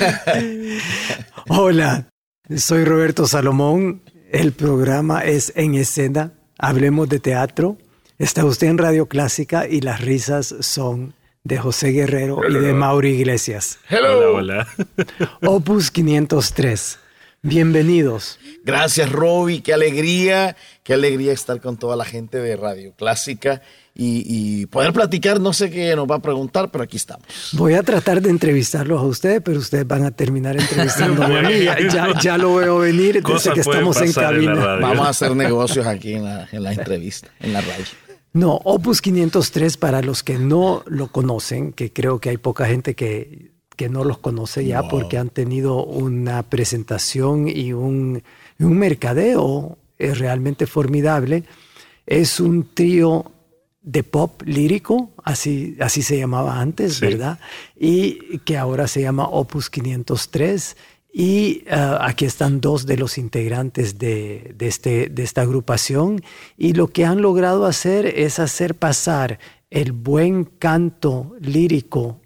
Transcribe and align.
Hola, 1.48 2.10
soy 2.56 2.84
Roberto 2.84 3.26
Salomón. 3.26 4.02
El 4.30 4.52
programa 4.52 5.20
es 5.20 5.52
En 5.56 5.74
Escena. 5.74 6.32
Hablemos 6.58 7.08
de 7.08 7.20
teatro. 7.20 7.78
Está 8.18 8.44
usted 8.44 8.68
en 8.68 8.78
Radio 8.78 9.06
Clásica 9.06 9.66
y 9.66 9.80
las 9.80 10.00
risas 10.00 10.54
son 10.60 11.14
de 11.42 11.58
José 11.58 11.88
Guerrero 11.88 12.40
y 12.48 12.54
de 12.54 12.74
Mauri 12.74 13.10
Iglesias. 13.10 13.78
Hola, 13.90 14.16
hola. 14.16 14.68
Opus 15.42 15.90
503. 15.90 16.98
Bienvenidos. 17.42 18.38
Gracias, 18.64 19.10
Roby. 19.10 19.62
Qué 19.62 19.72
alegría, 19.72 20.56
qué 20.82 20.92
alegría 20.92 21.32
estar 21.32 21.58
con 21.62 21.78
toda 21.78 21.96
la 21.96 22.04
gente 22.04 22.36
de 22.36 22.54
Radio 22.54 22.92
Clásica 22.92 23.62
y, 23.94 24.66
poder 24.66 24.92
platicar. 24.92 25.40
No 25.40 25.54
sé 25.54 25.70
qué 25.70 25.96
nos 25.96 26.06
va 26.06 26.16
a 26.16 26.22
preguntar, 26.22 26.70
pero 26.70 26.84
aquí 26.84 26.98
estamos. 26.98 27.26
Voy 27.52 27.74
a 27.74 27.82
tratar 27.82 28.20
de 28.20 28.28
entrevistarlos 28.28 29.00
a 29.00 29.04
ustedes, 29.04 29.40
pero 29.42 29.58
ustedes 29.58 29.86
van 29.86 30.04
a 30.04 30.10
terminar 30.10 30.60
entrevistándome 30.60 31.38
a 31.70 31.76
mí. 31.76 31.88
Ya, 32.20 32.36
lo 32.36 32.56
veo 32.56 32.78
venir 32.80 33.22
desde 33.22 33.52
que 33.54 33.60
estamos 33.60 33.98
en 34.02 34.12
cabina. 34.12 34.76
Vamos 34.76 35.06
a 35.06 35.08
hacer 35.08 35.34
negocios 35.34 35.86
aquí 35.86 36.14
en 36.14 36.24
la, 36.24 36.46
en 36.52 36.62
la 36.62 36.74
entrevista, 36.74 37.28
en 37.40 37.54
la 37.54 37.62
radio. 37.62 37.86
No, 38.34 38.60
Opus 38.64 39.00
503, 39.00 39.78
para 39.78 40.02
los 40.02 40.22
que 40.22 40.38
no 40.38 40.84
lo 40.86 41.08
conocen, 41.08 41.72
que 41.72 41.90
creo 41.90 42.20
que 42.20 42.28
hay 42.28 42.36
poca 42.36 42.66
gente 42.66 42.94
que, 42.94 43.49
que 43.80 43.88
no 43.88 44.04
los 44.04 44.18
conoce 44.18 44.66
ya 44.66 44.82
porque 44.82 45.16
han 45.16 45.30
tenido 45.30 45.82
una 45.86 46.42
presentación 46.42 47.48
y 47.48 47.72
un, 47.72 48.22
un 48.58 48.78
mercadeo 48.78 49.78
eh, 49.98 50.12
realmente 50.12 50.66
formidable, 50.66 51.44
es 52.04 52.40
un 52.40 52.74
trío 52.74 53.32
de 53.80 54.02
pop 54.02 54.42
lírico, 54.44 55.12
así, 55.24 55.78
así 55.80 56.02
se 56.02 56.18
llamaba 56.18 56.60
antes, 56.60 57.00
¿verdad? 57.00 57.40
Y 57.74 58.40
que 58.40 58.58
ahora 58.58 58.86
se 58.86 59.00
llama 59.00 59.26
Opus 59.26 59.70
503. 59.70 60.76
Y 61.10 61.62
eh, 61.66 61.96
aquí 62.00 62.26
están 62.26 62.60
dos 62.60 62.84
de 62.84 62.98
los 62.98 63.16
integrantes 63.16 63.98
de, 63.98 64.54
este, 64.58 65.08
de 65.08 65.22
esta 65.22 65.40
agrupación. 65.40 66.22
Y 66.58 66.74
lo 66.74 66.88
que 66.88 67.06
han 67.06 67.22
logrado 67.22 67.64
hacer 67.64 68.04
es 68.04 68.40
hacer 68.40 68.74
pasar 68.74 69.38
el 69.70 69.92
buen 69.92 70.44
canto 70.44 71.34
lírico 71.40 72.19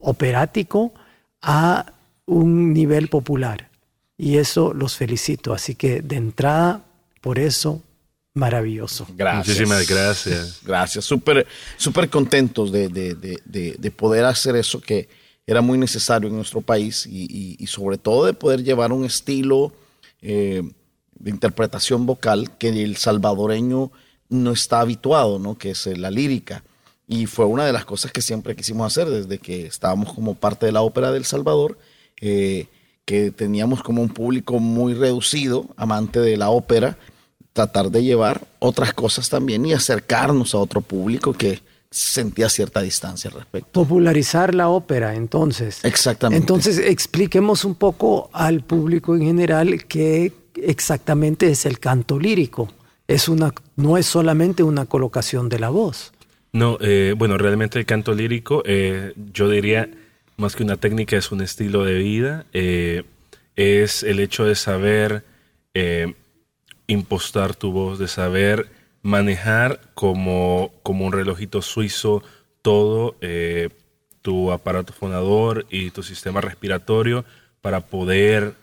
operático 0.00 0.92
a 1.40 1.92
un 2.26 2.72
nivel 2.72 3.08
popular. 3.08 3.70
Y 4.16 4.38
eso 4.38 4.74
los 4.74 4.96
felicito. 4.96 5.54
Así 5.54 5.74
que 5.74 6.02
de 6.02 6.16
entrada, 6.16 6.84
por 7.20 7.38
eso 7.38 7.82
maravilloso. 8.34 9.06
Gracias. 9.16 9.46
Muchísimas 9.46 9.88
gracias. 9.88 10.60
Gracias. 10.64 11.04
Súper 11.04 11.46
súper 11.76 12.08
contentos 12.08 12.70
de, 12.72 12.88
de, 12.88 13.14
de, 13.14 13.76
de, 13.78 13.90
poder 13.90 14.24
hacer 14.24 14.56
eso 14.56 14.80
que 14.80 15.08
era 15.46 15.60
muy 15.60 15.78
necesario 15.78 16.28
en 16.28 16.36
nuestro 16.36 16.60
país 16.60 17.06
y, 17.06 17.56
y, 17.58 17.66
sobre 17.66 17.98
todo 17.98 18.24
de 18.24 18.34
poder 18.34 18.62
llevar 18.62 18.92
un 18.92 19.04
estilo 19.04 19.72
eh, 20.22 20.62
de 21.18 21.30
interpretación 21.30 22.06
vocal 22.06 22.56
que 22.56 22.68
el 22.68 22.96
salvadoreño 22.96 23.90
no 24.28 24.52
está 24.52 24.80
habituado, 24.80 25.38
¿no? 25.38 25.58
que 25.58 25.70
es 25.70 25.86
la 25.86 26.10
lírica. 26.10 26.62
Y 27.12 27.26
fue 27.26 27.44
una 27.44 27.66
de 27.66 27.72
las 27.72 27.84
cosas 27.84 28.12
que 28.12 28.22
siempre 28.22 28.54
quisimos 28.54 28.86
hacer 28.86 29.10
desde 29.10 29.38
que 29.38 29.66
estábamos 29.66 30.12
como 30.12 30.36
parte 30.36 30.66
de 30.66 30.72
la 30.72 30.82
ópera 30.82 31.10
del 31.10 31.24
Salvador. 31.24 31.76
Eh, 32.20 32.68
que 33.04 33.32
teníamos 33.32 33.82
como 33.82 34.02
un 34.02 34.10
público 34.10 34.60
muy 34.60 34.94
reducido, 34.94 35.66
amante 35.76 36.20
de 36.20 36.36
la 36.36 36.50
ópera, 36.50 36.96
tratar 37.52 37.90
de 37.90 38.04
llevar 38.04 38.46
otras 38.60 38.94
cosas 38.94 39.28
también 39.28 39.66
y 39.66 39.72
acercarnos 39.72 40.54
a 40.54 40.58
otro 40.58 40.80
público 40.80 41.32
que 41.32 41.60
sentía 41.90 42.48
cierta 42.48 42.80
distancia 42.82 43.28
al 43.28 43.38
respecto. 43.38 43.72
Popularizar 43.72 44.54
la 44.54 44.68
ópera, 44.68 45.16
entonces. 45.16 45.80
Exactamente. 45.82 46.40
Entonces, 46.40 46.78
expliquemos 46.78 47.64
un 47.64 47.74
poco 47.74 48.30
al 48.32 48.62
público 48.62 49.16
en 49.16 49.22
general 49.22 49.86
qué 49.86 50.32
exactamente 50.54 51.50
es 51.50 51.66
el 51.66 51.80
canto 51.80 52.16
lírico. 52.16 52.68
Es 53.08 53.28
una, 53.28 53.52
no 53.74 53.96
es 53.96 54.06
solamente 54.06 54.62
una 54.62 54.86
colocación 54.86 55.48
de 55.48 55.58
la 55.58 55.70
voz. 55.70 56.12
No, 56.52 56.78
eh, 56.80 57.14
bueno, 57.16 57.38
realmente 57.38 57.78
el 57.78 57.86
canto 57.86 58.14
lírico, 58.14 58.62
eh, 58.66 59.12
yo 59.32 59.48
diría, 59.48 59.88
más 60.36 60.56
que 60.56 60.62
una 60.62 60.76
técnica, 60.76 61.16
es 61.16 61.30
un 61.30 61.42
estilo 61.42 61.84
de 61.84 61.94
vida. 61.94 62.46
Eh, 62.52 63.04
es 63.56 64.02
el 64.02 64.20
hecho 64.20 64.44
de 64.44 64.54
saber 64.54 65.24
impostar 66.86 67.54
tu 67.54 67.70
voz, 67.70 67.98
de 67.98 68.08
saber 68.08 68.68
manejar 69.02 69.80
como, 69.94 70.72
como 70.82 71.06
un 71.06 71.12
relojito 71.12 71.62
suizo 71.62 72.22
todo 72.62 73.16
eh, 73.20 73.70
tu 74.22 74.52
aparato 74.52 74.92
fonador 74.92 75.66
y 75.70 75.90
tu 75.90 76.02
sistema 76.02 76.40
respiratorio 76.40 77.24
para 77.62 77.80
poder 77.80 78.54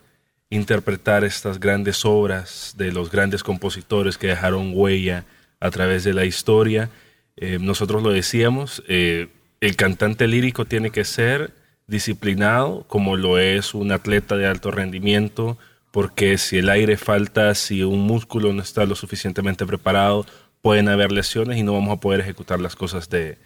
interpretar 0.50 1.24
estas 1.24 1.60
grandes 1.60 2.06
obras 2.06 2.76
de 2.78 2.92
los 2.92 3.12
grandes 3.12 3.44
compositores 3.44 4.18
que 4.18 4.28
dejaron 4.28 4.72
huella 4.74 5.26
a 5.60 5.72
través 5.72 6.04
de 6.04 6.14
la 6.14 6.26
historia. 6.26 6.90
Eh, 7.38 7.60
nosotros 7.62 8.04
lo 8.04 8.10
decíamos, 8.10 8.84
eh, 8.88 9.28
el 9.62 9.76
cantante 9.76 10.28
lírico 10.28 10.66
tiene 10.66 10.90
que 10.92 11.06
ser 11.06 11.54
disciplinado 11.88 12.84
como 12.88 13.16
lo 13.16 13.38
es 13.38 13.74
un 13.74 13.92
atleta 13.92 14.36
de 14.36 14.48
alto 14.48 14.72
rendimiento, 14.72 15.58
porque 15.92 16.38
si 16.38 16.58
el 16.58 16.70
aire 16.70 16.98
falta, 16.98 17.56
si 17.56 17.84
un 17.84 18.02
músculo 18.02 18.54
no 18.54 18.62
está 18.62 18.86
lo 18.86 18.96
suficientemente 18.96 19.66
preparado, 19.66 20.26
pueden 20.62 20.90
haber 20.90 21.12
lesiones 21.12 21.58
y 21.58 21.64
no 21.64 21.74
vamos 21.74 21.96
a 21.96 22.00
poder 22.00 22.20
ejecutar 22.20 22.60
las 22.60 22.76
cosas 22.76 23.10
de, 23.10 23.38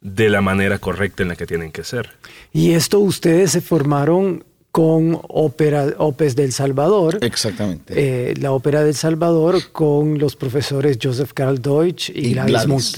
de 0.00 0.28
la 0.30 0.40
manera 0.40 0.78
correcta 0.78 1.22
en 1.22 1.30
la 1.30 1.36
que 1.36 1.46
tienen 1.46 1.72
que 1.72 1.84
ser. 1.84 2.10
Y 2.52 2.72
esto 2.72 3.00
ustedes 3.00 3.52
se 3.52 3.60
formaron 3.60 4.44
con 4.78 5.18
ópera, 5.26 5.92
Opes 5.98 6.36
del 6.36 6.52
Salvador. 6.52 7.18
Exactamente. 7.22 7.94
Eh, 7.96 8.34
la 8.36 8.52
Ópera 8.52 8.84
del 8.84 8.94
Salvador 8.94 9.72
con 9.72 10.20
los 10.20 10.36
profesores 10.36 11.00
Joseph 11.02 11.32
Carl 11.34 11.60
Deutsch 11.60 12.10
y, 12.10 12.32
Gladys, 12.34 12.92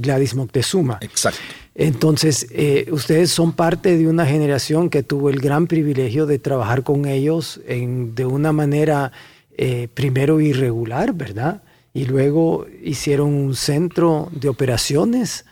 Gladys. 0.00 0.34
Moctezuma. 0.36 0.98
Exacto. 1.00 1.40
Entonces, 1.74 2.46
eh, 2.52 2.86
ustedes 2.92 3.32
son 3.32 3.50
parte 3.50 3.98
de 3.98 4.06
una 4.06 4.26
generación 4.26 4.88
que 4.88 5.02
tuvo 5.02 5.28
el 5.28 5.40
gran 5.40 5.66
privilegio 5.66 6.26
de 6.26 6.38
trabajar 6.38 6.84
con 6.84 7.04
ellos 7.04 7.60
en, 7.66 8.14
de 8.14 8.26
una 8.26 8.52
manera 8.52 9.10
eh, 9.58 9.88
primero 9.92 10.40
irregular, 10.40 11.14
¿verdad? 11.14 11.62
Y 11.92 12.04
luego 12.04 12.64
hicieron 12.80 13.34
un 13.34 13.56
centro 13.56 14.28
de 14.30 14.48
operaciones 14.48 15.46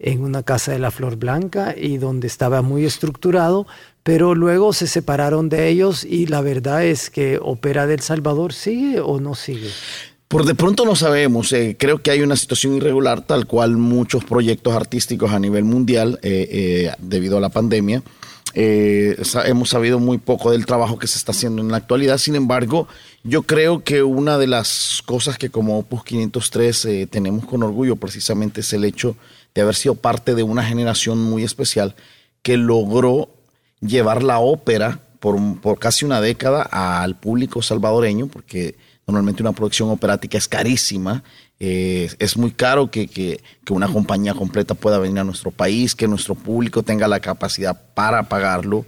en 0.00 0.22
una 0.22 0.42
casa 0.42 0.72
de 0.72 0.78
la 0.78 0.90
Flor 0.90 1.16
Blanca 1.16 1.74
y 1.76 1.98
donde 1.98 2.26
estaba 2.26 2.62
muy 2.62 2.84
estructurado, 2.84 3.66
pero 4.08 4.34
luego 4.34 4.72
se 4.72 4.86
separaron 4.86 5.50
de 5.50 5.68
ellos 5.68 6.02
y 6.02 6.28
la 6.28 6.40
verdad 6.40 6.82
es 6.82 7.10
que 7.10 7.38
Opera 7.42 7.86
del 7.86 8.00
Salvador 8.00 8.54
sigue 8.54 9.00
o 9.00 9.20
no 9.20 9.34
sigue. 9.34 9.68
Por 10.28 10.46
de 10.46 10.54
pronto 10.54 10.86
no 10.86 10.96
sabemos, 10.96 11.52
eh, 11.52 11.76
creo 11.78 11.98
que 11.98 12.10
hay 12.10 12.22
una 12.22 12.34
situación 12.36 12.74
irregular 12.74 13.20
tal 13.20 13.46
cual 13.46 13.76
muchos 13.76 14.24
proyectos 14.24 14.74
artísticos 14.74 15.30
a 15.32 15.38
nivel 15.38 15.64
mundial 15.64 16.18
eh, 16.22 16.48
eh, 16.50 16.92
debido 17.00 17.36
a 17.36 17.40
la 17.42 17.50
pandemia. 17.50 18.02
hemos 18.54 19.68
sabido 19.68 19.98
muy 19.98 20.16
poco 20.16 20.52
del 20.52 20.64
trabajo 20.64 20.98
que 20.98 21.06
se 21.06 21.18
está 21.18 21.32
haciendo 21.32 21.60
en 21.60 21.68
la 21.68 21.76
actualidad, 21.76 22.16
sin 22.16 22.34
embargo, 22.34 22.88
yo 23.24 23.42
creo 23.42 23.84
que 23.84 24.02
una 24.02 24.38
de 24.38 24.46
las 24.46 25.02
cosas 25.04 25.36
que 25.36 25.50
como 25.50 25.80
Opus 25.80 26.04
503 26.04 27.10
tenemos 27.10 27.44
con 27.44 27.62
orgullo 27.62 27.96
precisamente 27.96 28.62
es 28.62 28.72
el 28.72 28.84
hecho 28.84 29.16
de 29.54 29.60
haber 29.60 29.74
sido 29.74 29.96
parte 29.96 30.34
de 30.34 30.44
una 30.44 30.64
generación 30.64 31.18
muy 31.18 31.44
especial 31.44 31.94
que 32.40 32.56
logró 32.56 33.34
llevar 33.80 34.22
la 34.22 34.38
ópera 34.38 35.00
por, 35.20 35.36
por 35.60 35.78
casi 35.78 36.04
una 36.04 36.20
década 36.20 36.62
al 36.62 37.16
público 37.16 37.62
salvadoreño, 37.62 38.28
porque 38.28 38.76
Normalmente 39.08 39.42
una 39.42 39.52
producción 39.52 39.88
operática 39.88 40.36
es 40.36 40.46
carísima, 40.46 41.22
eh, 41.58 42.10
es 42.18 42.36
muy 42.36 42.50
caro 42.50 42.90
que, 42.90 43.08
que, 43.08 43.40
que, 43.64 43.72
una 43.72 43.88
compañía 43.88 44.34
completa 44.34 44.74
pueda 44.74 44.98
venir 44.98 45.20
a 45.20 45.24
nuestro 45.24 45.50
país, 45.50 45.94
que 45.94 46.06
nuestro 46.06 46.34
público 46.34 46.82
tenga 46.82 47.08
la 47.08 47.18
capacidad 47.18 47.94
para 47.94 48.28
pagarlo. 48.28 48.84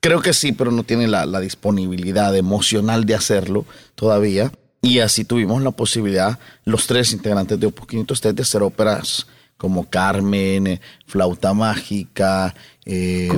Creo 0.00 0.20
que 0.20 0.34
sí, 0.34 0.52
pero 0.52 0.70
no 0.72 0.84
tiene 0.84 1.08
la, 1.08 1.40
disponibilidad 1.40 2.36
emocional 2.36 3.06
de 3.06 3.14
hacerlo 3.14 3.64
todavía. 3.94 4.52
Y 4.82 4.98
así 4.98 5.24
tuvimos 5.24 5.62
la 5.62 5.70
posibilidad, 5.70 6.38
los 6.66 6.86
tres 6.86 7.14
integrantes 7.14 7.58
de 7.58 7.68
Opus 7.68 7.86
503, 7.86 8.36
de 8.36 8.42
hacer 8.42 8.62
óperas 8.62 9.26
como 9.56 9.88
Carmen, 9.88 10.66
eh, 10.66 10.80
Flauta 11.06 11.54
Mágica, 11.54 12.54
eh, 12.84 13.28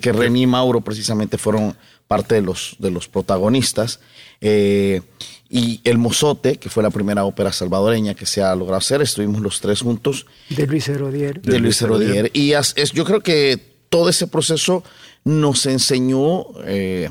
que 0.00 0.12
Reni 0.12 0.42
y 0.42 0.46
Mauro 0.46 0.80
precisamente 0.80 1.38
fueron 1.38 1.76
parte 2.06 2.34
de 2.34 2.42
los, 2.42 2.76
de 2.78 2.90
los 2.90 3.08
protagonistas. 3.08 4.00
Eh, 4.40 5.00
y 5.48 5.80
El 5.84 5.98
Mozote, 5.98 6.56
que 6.56 6.68
fue 6.68 6.82
la 6.82 6.90
primera 6.90 7.24
ópera 7.24 7.52
salvadoreña 7.52 8.14
que 8.14 8.26
se 8.26 8.42
ha 8.42 8.54
logrado 8.56 8.78
hacer, 8.78 9.00
estuvimos 9.02 9.40
los 9.40 9.60
tres 9.60 9.80
juntos. 9.80 10.26
De 10.48 10.66
Luis 10.66 10.88
Herodier. 10.88 11.40
De, 11.40 11.60
Luis 11.60 11.80
Herodier. 11.80 12.30
Y 12.34 12.54
as- 12.54 12.72
es, 12.76 12.90
yo 12.92 13.04
creo 13.04 13.20
que 13.20 13.58
todo 13.88 14.08
ese 14.08 14.26
proceso 14.26 14.82
nos 15.22 15.66
enseñó, 15.66 16.46
eh, 16.64 17.10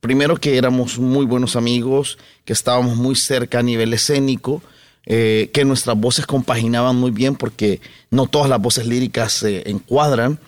primero 0.00 0.36
que 0.36 0.56
éramos 0.58 0.98
muy 0.98 1.24
buenos 1.24 1.54
amigos, 1.54 2.18
que 2.44 2.52
estábamos 2.52 2.96
muy 2.96 3.14
cerca 3.14 3.60
a 3.60 3.62
nivel 3.62 3.92
escénico, 3.92 4.62
eh, 5.06 5.50
que 5.52 5.64
nuestras 5.64 5.96
voces 5.96 6.26
compaginaban 6.26 6.96
muy 6.96 7.10
bien 7.12 7.36
porque 7.36 7.80
no 8.10 8.26
todas 8.26 8.48
las 8.50 8.60
voces 8.60 8.86
líricas 8.86 9.32
se 9.32 9.68
encuadran. 9.70 10.38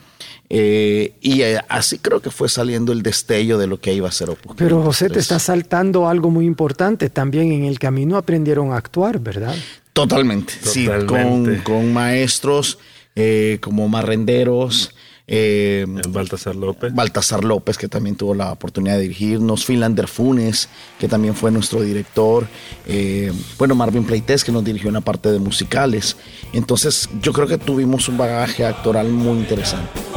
eh, 0.50 1.12
y 1.20 1.42
eh, 1.42 1.60
así 1.68 1.98
creo 1.98 2.20
que 2.20 2.30
fue 2.30 2.48
saliendo 2.48 2.92
el 2.92 3.02
destello 3.02 3.58
de 3.58 3.66
lo 3.66 3.78
que 3.80 3.92
iba 3.94 4.08
a 4.08 4.12
ser 4.12 4.30
Opus 4.30 4.56
Pero 4.56 4.82
José, 4.82 5.06
te 5.06 5.14
503. 5.20 5.22
está 5.22 5.38
saltando 5.38 6.08
algo 6.08 6.30
muy 6.30 6.46
importante. 6.46 7.08
También 7.10 7.52
en 7.52 7.64
el 7.64 7.78
camino 7.78 8.16
aprendieron 8.16 8.72
a 8.72 8.76
actuar, 8.76 9.20
¿verdad? 9.20 9.54
Totalmente, 9.92 10.52
sí, 10.62 10.88
con, 11.06 11.56
con 11.64 11.92
maestros 11.92 12.78
eh, 13.16 13.58
como 13.60 13.88
marrenderos, 13.88 14.94
eh, 15.30 15.84
Baltasar 16.08 16.56
López. 16.56 16.94
Baltasar 16.94 17.44
López, 17.44 17.76
que 17.76 17.86
también 17.86 18.16
tuvo 18.16 18.34
la 18.34 18.50
oportunidad 18.50 18.96
de 18.96 19.02
dirigirnos, 19.02 19.66
Finlander 19.66 20.08
Funes, 20.08 20.70
que 20.98 21.06
también 21.06 21.34
fue 21.34 21.50
nuestro 21.50 21.82
director, 21.82 22.46
eh, 22.86 23.30
bueno, 23.58 23.74
Marvin 23.74 24.04
Pleites, 24.04 24.42
que 24.42 24.52
nos 24.52 24.64
dirigió 24.64 24.88
una 24.88 25.02
parte 25.02 25.30
de 25.30 25.38
musicales. 25.38 26.16
Entonces, 26.54 27.10
yo 27.20 27.34
creo 27.34 27.46
que 27.46 27.58
tuvimos 27.58 28.08
un 28.08 28.16
bagaje 28.16 28.64
actoral 28.64 29.10
muy 29.10 29.38
interesante. 29.38 30.07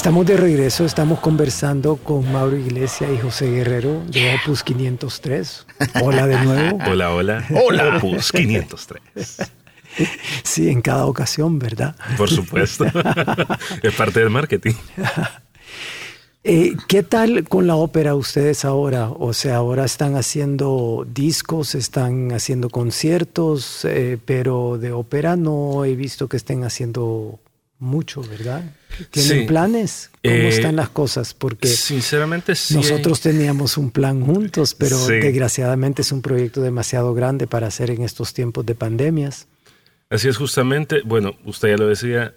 Estamos 0.00 0.24
de 0.24 0.38
regreso, 0.38 0.86
estamos 0.86 1.20
conversando 1.20 1.96
con 1.96 2.32
Mauro 2.32 2.56
Iglesias 2.56 3.10
y 3.14 3.18
José 3.18 3.50
Guerrero 3.50 4.02
de 4.06 4.34
Opus 4.36 4.62
503. 4.62 5.66
Hola 6.02 6.26
de 6.26 6.42
nuevo. 6.42 6.78
Hola, 6.90 7.14
hola. 7.14 7.44
Hola. 7.50 7.98
Opus 7.98 8.32
503. 8.32 9.36
Sí, 10.42 10.70
en 10.70 10.80
cada 10.80 11.04
ocasión, 11.04 11.58
¿verdad? 11.58 11.94
Por 12.16 12.30
supuesto. 12.30 12.86
es 13.82 13.94
parte 13.94 14.20
del 14.20 14.30
marketing. 14.30 14.72
Eh, 16.44 16.76
¿Qué 16.88 17.02
tal 17.02 17.46
con 17.46 17.66
la 17.66 17.74
ópera 17.74 18.14
ustedes 18.14 18.64
ahora? 18.64 19.10
O 19.10 19.34
sea, 19.34 19.56
ahora 19.56 19.84
están 19.84 20.16
haciendo 20.16 21.06
discos, 21.06 21.74
están 21.74 22.32
haciendo 22.32 22.70
conciertos, 22.70 23.84
eh, 23.84 24.16
pero 24.24 24.78
de 24.78 24.92
ópera 24.92 25.36
no 25.36 25.84
he 25.84 25.94
visto 25.94 26.26
que 26.26 26.38
estén 26.38 26.64
haciendo 26.64 27.38
mucho, 27.80 28.22
¿verdad? 28.22 28.62
¿Tienen 29.10 29.40
Sí. 29.40 29.46
planes? 29.46 30.10
¿Cómo 30.22 30.34
Eh, 30.34 30.48
están 30.48 30.76
las 30.76 30.90
cosas? 30.90 31.34
Porque 31.34 31.66
Sinceramente, 31.66 32.54
sí. 32.54 32.74
nosotros 32.74 33.20
teníamos 33.20 33.76
un 33.78 33.90
plan 33.90 34.20
juntos, 34.24 34.74
pero 34.74 34.98
Sí. 34.98 35.14
desgraciadamente 35.14 36.02
es 36.02 36.12
un 36.12 36.20
proyecto 36.22 36.60
demasiado 36.60 37.14
grande 37.14 37.46
para 37.46 37.66
hacer 37.68 37.90
en 37.90 38.02
estos 38.02 38.34
tiempos 38.34 38.66
de 38.66 38.74
pandemias. 38.74 39.48
Así 40.10 40.28
es, 40.28 40.36
justamente, 40.36 41.00
bueno, 41.04 41.36
usted 41.44 41.70
ya 41.70 41.76
lo 41.76 41.86
decía, 41.88 42.34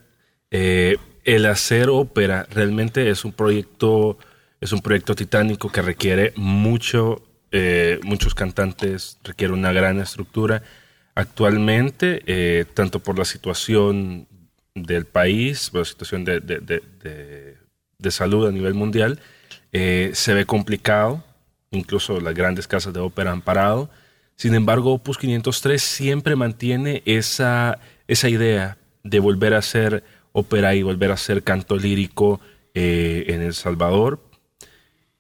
eh, 0.52 0.98
el 1.26 1.46
hacer 1.46 1.90
ópera 1.90 2.48
realmente 2.52 3.10
es 3.10 3.26
un 3.26 3.34
proyecto, 3.34 4.18
es 4.62 4.72
un 4.72 4.82
proyecto 4.82 5.16
titánico 5.16 5.72
que 5.72 5.82
requiere 5.82 6.32
mucho, 6.36 7.22
eh, 7.52 8.00
muchos 8.04 8.34
cantantes, 8.36 9.18
requiere 9.24 9.54
una 9.54 9.72
gran 9.74 10.00
estructura. 10.00 10.64
Actualmente, 11.16 12.66
tanto 12.74 13.00
por 13.00 13.18
la 13.18 13.26
situación 13.26 14.28
del 14.76 15.06
país, 15.06 15.70
la 15.74 15.86
situación 15.86 16.26
de, 16.26 16.40
de- 16.40 16.60
de- 16.60 16.84
de- 18.00 18.12
salud 18.12 18.48
a 18.48 18.52
nivel 18.52 18.74
mundial, 18.74 19.20
eh, 19.72 20.12
se 20.14 20.34
ve 20.34 20.46
complicado, 20.46 21.24
incluso 21.72 22.20
las 22.20 22.34
grandes 22.34 22.68
casas 22.68 22.94
de 22.94 23.00
ópera 23.00 23.32
han 23.32 23.42
parado. 23.42 23.90
Sin 24.36 24.56
embargo, 24.56 24.94
Opus 24.94 25.18
503 25.18 25.82
siempre 25.82 26.36
mantiene 26.36 27.02
esa, 27.06 27.80
esa 28.08 28.28
idea 28.30 28.78
de 29.04 29.20
volver 29.20 29.54
a 29.54 29.60
hacer 29.60 30.04
ópera 30.34 30.76
y 30.76 30.82
volver 30.84 31.12
a 31.12 31.14
hacer 31.16 31.44
canto 31.44 31.78
lírico 31.78 32.42
eh, 32.74 33.26
en 33.28 33.42
El 33.42 33.54
Salvador. 33.54 34.20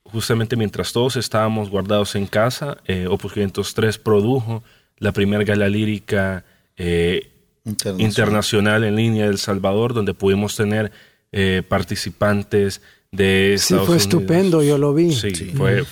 Justamente 0.03 0.55
mientras 0.55 0.91
todos 0.91 1.15
estábamos 1.15 1.69
guardados 1.69 2.15
en 2.15 2.27
casa, 2.27 2.77
eh, 2.85 3.07
Opus 3.07 3.33
503 3.33 3.97
produjo 3.97 4.63
la 4.97 5.11
primera 5.13 5.43
gala 5.43 5.69
lírica 5.69 6.43
eh, 6.75 7.31
Internacional. 7.65 8.01
internacional 8.09 8.83
en 8.83 8.95
línea 8.95 9.25
de 9.25 9.31
El 9.31 9.37
Salvador, 9.37 9.93
donde 9.93 10.13
pudimos 10.13 10.55
tener 10.55 10.91
eh, 11.31 11.63
participantes 11.67 12.81
de 13.11 13.55
Sí, 13.57 13.73
Estados 13.73 13.85
fue 13.87 13.95
Unidos. 13.95 14.01
estupendo, 14.13 14.63
yo 14.63 14.77
lo 14.77 14.93
vi. 14.93 15.11
Sí, 15.13 15.33
fue. 15.55 15.83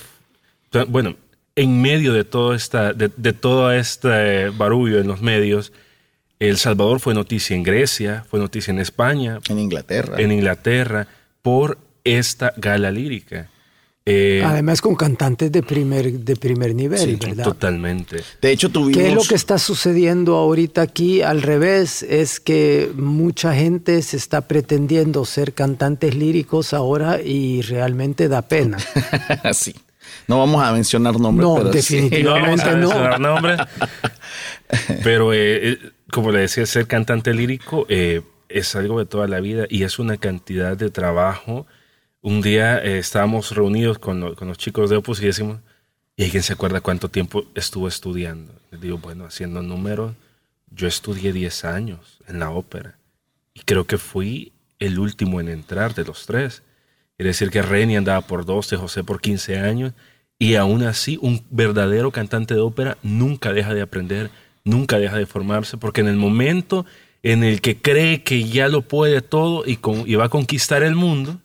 Bueno, 0.88 1.16
en 1.56 1.80
medio 1.82 2.12
de 2.12 2.24
todo, 2.24 2.54
esta, 2.54 2.92
de, 2.92 3.10
de 3.16 3.32
todo 3.32 3.72
este 3.72 4.48
barullo 4.50 4.98
en 4.98 5.06
los 5.06 5.20
medios, 5.22 5.72
El 6.38 6.56
Salvador 6.56 6.98
fue 7.00 7.14
noticia 7.14 7.54
en 7.56 7.62
Grecia, 7.62 8.24
fue 8.28 8.40
noticia 8.40 8.70
en 8.72 8.78
España, 8.78 9.38
En 9.48 9.58
Inglaterra. 9.58 10.20
en 10.20 10.32
Inglaterra, 10.32 11.06
por 11.42 11.78
esta 12.04 12.52
gala 12.56 12.90
lírica. 12.90 13.48
Eh, 14.04 14.42
Además 14.44 14.80
con 14.80 14.96
cantantes 14.96 15.52
de 15.52 15.62
primer, 15.62 16.10
de 16.12 16.34
primer 16.34 16.74
nivel, 16.74 16.98
Sí, 16.98 17.16
¿verdad? 17.24 17.44
totalmente. 17.44 18.16
de 18.40 18.50
hecho, 18.50 18.68
tuvimos... 18.68 19.00
¿Qué 19.00 19.08
es 19.10 19.14
lo 19.14 19.22
que 19.22 19.36
está 19.36 19.58
sucediendo 19.58 20.34
ahorita 20.36 20.82
aquí? 20.82 21.22
Al 21.22 21.40
revés, 21.40 22.02
es 22.02 22.40
que 22.40 22.90
mucha 22.96 23.54
gente 23.54 24.02
se 24.02 24.16
está 24.16 24.48
pretendiendo 24.48 25.24
ser 25.24 25.52
cantantes 25.52 26.16
líricos 26.16 26.72
ahora 26.74 27.20
y 27.22 27.62
realmente 27.62 28.26
da 28.28 28.42
pena. 28.42 28.78
sí. 29.52 29.74
No 30.26 30.38
vamos 30.38 30.62
a 30.64 30.72
mencionar 30.72 31.18
nombres, 31.20 31.48
No, 31.48 31.54
pero 31.56 31.72
sí. 31.72 31.96
definitivamente. 31.96 32.24
No 32.24 32.32
vamos 32.32 32.60
a 32.60 32.74
mencionar 32.76 33.20
nombres, 33.20 33.60
pero 35.04 35.32
eh, 35.32 35.70
eh, 35.72 35.78
como 36.10 36.30
le 36.32 36.40
decía, 36.40 36.66
ser 36.66 36.86
cantante 36.86 37.32
lírico 37.34 37.86
eh, 37.88 38.22
es 38.48 38.74
algo 38.74 38.98
de 38.98 39.06
toda 39.06 39.26
la 39.28 39.40
vida 39.40 39.66
y 39.68 39.84
es 39.84 39.98
una 39.98 40.16
cantidad 40.16 40.76
de 40.76 40.90
trabajo. 40.90 41.66
Un 42.22 42.40
día 42.40 42.78
eh, 42.78 42.98
estábamos 42.98 43.50
reunidos 43.54 43.98
con, 43.98 44.20
lo- 44.20 44.34
con 44.36 44.48
los 44.48 44.58
chicos 44.58 44.88
de 44.90 44.96
Opus 44.96 45.20
y 45.22 45.26
decimos, 45.26 45.58
¿y 46.16 46.24
alguien 46.24 46.42
se 46.42 46.52
acuerda 46.52 46.80
cuánto 46.80 47.08
tiempo 47.08 47.44
estuvo 47.54 47.88
estudiando? 47.88 48.52
Les 48.70 48.80
digo, 48.80 48.98
bueno, 48.98 49.24
haciendo 49.24 49.60
números, 49.62 50.14
yo 50.70 50.86
estudié 50.86 51.32
10 51.32 51.64
años 51.64 52.18
en 52.28 52.38
la 52.38 52.50
ópera 52.50 52.96
y 53.54 53.60
creo 53.60 53.86
que 53.86 53.98
fui 53.98 54.52
el 54.78 54.98
último 54.98 55.40
en 55.40 55.48
entrar 55.48 55.94
de 55.94 56.04
los 56.04 56.26
tres. 56.26 56.62
Quiere 57.16 57.28
decir 57.30 57.50
que 57.50 57.60
Reni 57.62 57.96
andaba 57.96 58.20
por 58.22 58.44
12, 58.46 58.76
José 58.76 59.04
por 59.04 59.20
15 59.20 59.58
años 59.58 59.92
y 60.38 60.54
aún 60.54 60.82
así 60.84 61.18
un 61.20 61.44
verdadero 61.50 62.10
cantante 62.10 62.54
de 62.54 62.60
ópera 62.60 62.98
nunca 63.02 63.52
deja 63.52 63.74
de 63.74 63.82
aprender, 63.82 64.30
nunca 64.64 64.98
deja 64.98 65.16
de 65.16 65.26
formarse, 65.26 65.76
porque 65.76 66.00
en 66.00 66.08
el 66.08 66.16
momento 66.16 66.86
en 67.22 67.44
el 67.44 67.60
que 67.60 67.80
cree 67.80 68.22
que 68.22 68.44
ya 68.44 68.68
lo 68.68 68.82
puede 68.82 69.20
todo 69.22 69.64
y 69.66 70.14
va 70.16 70.24
a 70.24 70.28
conquistar 70.28 70.82
el 70.82 70.94
mundo, 70.96 71.38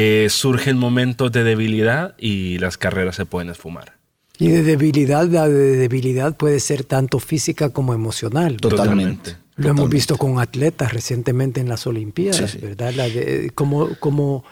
eh, 0.00 0.28
surgen 0.30 0.78
momentos 0.78 1.32
de 1.32 1.42
debilidad 1.42 2.14
y 2.18 2.58
las 2.58 2.78
carreras 2.78 3.16
se 3.16 3.26
pueden 3.26 3.50
esfumar. 3.50 3.94
Y 4.38 4.46
de 4.48 4.62
debilidad, 4.62 5.26
la 5.26 5.48
de 5.48 5.76
debilidad 5.76 6.36
puede 6.36 6.60
ser 6.60 6.84
tanto 6.84 7.18
física 7.18 7.70
como 7.70 7.92
emocional. 7.94 8.58
Totalmente. 8.58 9.36
Lo 9.56 9.70
hemos 9.70 9.90
visto 9.90 10.16
con 10.16 10.38
atletas 10.38 10.92
recientemente 10.92 11.60
en 11.60 11.68
las 11.68 11.84
Olimpiadas, 11.88 12.52
Sí, 12.52 12.58
sí. 12.60 12.64
¿verdad? 12.64 12.92
La 12.94 13.08
de- 13.08 13.50
como 13.56 13.88
como 13.98 14.44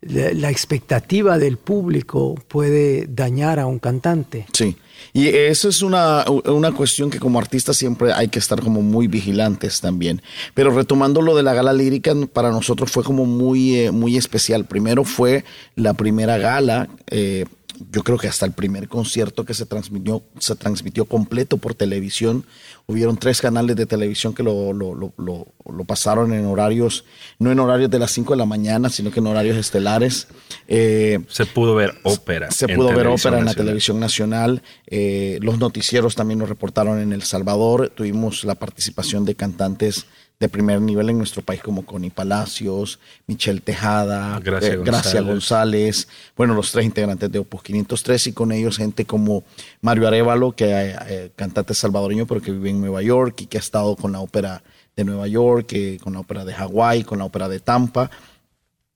la, 0.00 0.50
expectativa 0.50 1.38
del 1.38 1.56
público 1.56 2.34
puede 2.48 3.06
dañar 3.08 3.58
a 3.58 3.66
un 3.66 3.78
cantante. 3.78 4.46
Sí, 4.52 4.76
y 5.12 5.28
eso 5.28 5.68
es 5.68 5.82
una, 5.82 6.24
una 6.46 6.72
cuestión 6.72 7.10
que 7.10 7.18
como 7.18 7.38
artistas 7.38 7.76
siempre 7.76 8.12
hay 8.12 8.28
que 8.28 8.38
estar 8.38 8.60
como 8.60 8.82
muy 8.82 9.08
vigilantes 9.08 9.80
también. 9.80 10.22
Pero 10.54 10.70
retomando 10.70 11.20
lo 11.20 11.36
de 11.36 11.42
la 11.42 11.54
gala 11.54 11.72
lírica, 11.72 12.14
para 12.32 12.50
nosotros 12.50 12.90
fue 12.90 13.02
como 13.02 13.24
muy, 13.24 13.76
eh, 13.76 13.90
muy 13.90 14.16
especial. 14.16 14.66
Primero 14.66 15.04
fue 15.04 15.44
la 15.74 15.94
primera 15.94 16.38
gala 16.38 16.88
eh, 17.08 17.44
yo 17.90 18.02
creo 18.02 18.18
que 18.18 18.28
hasta 18.28 18.46
el 18.46 18.52
primer 18.52 18.88
concierto 18.88 19.44
que 19.44 19.54
se 19.54 19.66
transmitió, 19.66 20.22
se 20.38 20.56
transmitió 20.56 21.04
completo 21.04 21.58
por 21.58 21.74
televisión. 21.74 22.44
Hubieron 22.86 23.16
tres 23.16 23.40
canales 23.40 23.76
de 23.76 23.86
televisión 23.86 24.34
que 24.34 24.42
lo, 24.42 24.72
lo, 24.72 24.94
lo, 24.94 25.14
lo 25.16 25.84
pasaron 25.84 26.32
en 26.32 26.46
horarios, 26.46 27.04
no 27.38 27.52
en 27.52 27.60
horarios 27.60 27.90
de 27.90 27.98
las 27.98 28.10
5 28.12 28.32
de 28.32 28.38
la 28.38 28.46
mañana, 28.46 28.88
sino 28.88 29.10
que 29.10 29.20
en 29.20 29.26
horarios 29.26 29.56
estelares. 29.56 30.28
Eh, 30.66 31.20
se 31.28 31.46
pudo 31.46 31.74
ver 31.74 31.94
ópera. 32.02 32.50
Se 32.50 32.68
pudo 32.68 32.88
ver 32.88 33.06
ópera 33.06 33.38
en 33.38 33.44
la 33.44 33.54
televisión 33.54 34.00
nacional. 34.00 34.62
Eh, 34.86 35.38
los 35.42 35.58
noticieros 35.58 36.14
también 36.14 36.38
nos 36.38 36.48
reportaron 36.48 37.00
en 37.00 37.12
El 37.12 37.22
Salvador. 37.22 37.92
Tuvimos 37.94 38.44
la 38.44 38.54
participación 38.54 39.24
de 39.24 39.34
cantantes 39.34 40.06
de 40.40 40.48
primer 40.48 40.80
nivel 40.80 41.10
en 41.10 41.18
nuestro 41.18 41.42
país 41.42 41.60
como 41.60 41.84
Connie 41.84 42.10
Palacios, 42.10 43.00
Michelle 43.26 43.60
Tejada, 43.60 44.38
Gracia, 44.38 44.74
eh, 44.74 45.22
González. 45.22 46.06
bueno, 46.36 46.54
los 46.54 46.70
tres 46.70 46.84
integrantes 46.84 47.30
de 47.32 47.40
Opus 47.40 47.62
503 47.64 48.28
y 48.28 48.32
con 48.32 48.52
ellos 48.52 48.76
gente 48.76 49.04
como 49.04 49.42
Mario 49.80 50.06
Arevalo, 50.06 50.52
que 50.52 50.90
es 50.90 50.96
eh, 51.08 51.32
cantante 51.34 51.74
salvadoreño 51.74 52.26
pero 52.26 52.40
que 52.40 52.52
vive 52.52 52.70
en 52.70 52.80
Nueva 52.80 53.02
York 53.02 53.40
y 53.40 53.46
que 53.46 53.56
ha 53.56 53.60
estado 53.60 53.96
con 53.96 54.12
la 54.12 54.20
ópera 54.20 54.62
de 54.94 55.04
Nueva 55.04 55.26
York, 55.26 55.72
eh, 55.72 55.98
con 56.00 56.12
la 56.12 56.20
ópera 56.20 56.44
de 56.44 56.54
Hawái, 56.54 57.02
con 57.02 57.18
la 57.18 57.24
ópera 57.24 57.48
de 57.48 57.58
Tampa. 57.58 58.10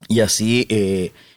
Y 0.08 0.20
así 0.20 0.66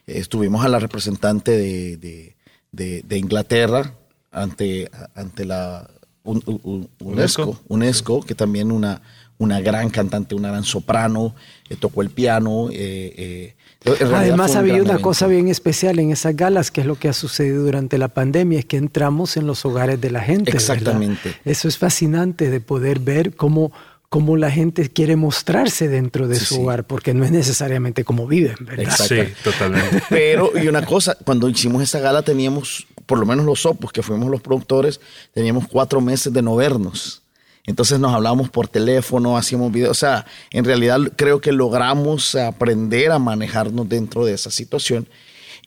estuvimos 0.07 0.65
a 0.65 0.69
la 0.69 0.79
representante 0.79 1.51
de, 1.51 2.35
de, 2.71 3.17
Inglaterra 3.17 3.93
ante, 4.31 4.89
ante 5.13 5.45
la 5.45 5.88
UNESCO, 6.24 7.62
UNESCO, 7.67 8.24
que 8.24 8.33
también 8.33 8.71
una 8.71 9.03
una 9.38 9.60
gran 9.62 9.89
cantante, 9.89 10.36
una 10.36 10.50
gran 10.50 10.63
soprano, 10.63 11.36
eh, 11.70 11.75
tocó 11.75 12.01
el 12.01 12.10
piano. 12.10 12.70
Eh, 12.72 13.54
eh, 13.86 14.00
Además 14.13 14.56
había 14.56 14.82
una 14.82 15.00
cosa 15.00 15.27
bien 15.27 15.48
especial 15.48 16.00
en 16.00 16.12
esas 16.12 16.36
galas, 16.36 16.72
que 16.72 16.82
es 16.82 16.88
lo 16.88 16.96
que 16.96 17.08
ha 17.10 17.13
sucedido 17.13 17.63
durante 17.63 17.98
la 17.98 18.08
pandemia, 18.08 18.60
es 18.60 18.65
que 18.65 18.77
entramos 18.77 19.38
en 19.38 19.46
los 19.46 19.65
hogares 19.65 20.01
de 20.01 20.10
la 20.10 20.22
gente. 20.22 20.51
Exactamente. 20.51 21.36
Eso 21.46 21.68
es 21.68 21.77
fascinante 21.77 22.50
de 22.50 22.62
poder 22.62 23.00
ver 23.00 23.36
cómo, 23.36 23.72
cómo 24.10 24.38
la 24.38 24.50
gente 24.50 24.89
quiere 24.89 25.15
mostrarse 25.15 25.88
dentro 25.88 26.27
de 26.27 26.39
su 26.39 26.63
hogar, 26.63 26.86
porque 26.86 27.13
no 27.13 27.25
es 27.25 27.32
necesariamente 27.32 28.04
como 28.04 28.25
viven, 28.25 28.56
¿verdad? 28.62 28.96
Sí, 28.98 29.18
totalmente. 29.44 30.01
Pero, 30.10 30.51
y 30.58 30.68
una 30.68 30.84
cosa, 30.84 31.15
cuando 31.24 31.48
hicimos 31.48 31.84
esa 31.84 32.00
gala 32.00 32.24
teníamos, 32.24 32.88
por 33.06 33.20
lo 33.20 33.25
menos 33.25 33.46
los 33.46 33.65
opus, 33.68 33.92
que 33.92 34.01
fuimos 34.01 34.32
los 34.32 34.42
productores, 34.42 35.00
teníamos 35.34 35.68
cuatro 35.68 36.01
meses 36.01 36.34
de 36.34 36.42
no 36.42 36.56
vernos. 36.56 37.22
Entonces 37.65 38.00
nos 38.00 38.13
hablábamos 38.13 38.50
por 38.50 38.67
teléfono, 38.67 39.38
hacíamos 39.38 39.72
videos. 39.72 39.91
O 39.91 40.00
sea, 40.00 40.25
en 40.51 40.65
realidad 40.65 41.00
creo 41.15 41.41
que 41.41 41.51
logramos 41.51 42.36
aprender 42.36 43.12
a 43.12 43.19
manejarnos 43.19 43.89
dentro 43.89 44.25
de 44.25 44.34
esa 44.34 44.51
situación. 44.51 45.07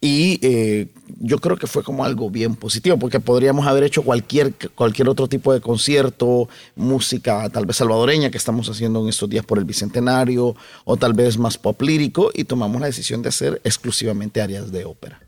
Y 0.00 0.38
eh, 0.43 0.87
yo 1.19 1.38
creo 1.38 1.57
que 1.57 1.67
fue 1.67 1.83
como 1.83 2.05
algo 2.05 2.31
bien 2.31 2.55
positivo, 2.55 2.97
porque 2.99 3.19
podríamos 3.19 3.67
haber 3.67 3.83
hecho 3.83 4.02
cualquier, 4.02 4.55
cualquier 4.76 5.09
otro 5.09 5.26
tipo 5.26 5.52
de 5.52 5.61
concierto, 5.61 6.49
música 6.76 7.49
tal 7.50 7.67
vez 7.67 7.78
salvadoreña 7.78 8.31
que 8.31 8.38
estamos 8.38 8.69
haciendo 8.69 9.02
en 9.02 9.09
estos 9.09 9.28
días 9.28 9.45
por 9.45 9.59
el 9.59 9.64
Bicentenario, 9.64 10.55
o 10.85 10.97
tal 10.97 11.14
vez 11.14 11.37
más 11.37 11.59
pop 11.59 11.83
lírico, 11.83 12.31
y 12.33 12.45
tomamos 12.45 12.81
la 12.81 12.87
decisión 12.87 13.23
de 13.23 13.31
hacer 13.31 13.61
exclusivamente 13.64 14.40
áreas 14.40 14.71
de 14.71 14.85
ópera. 14.85 15.27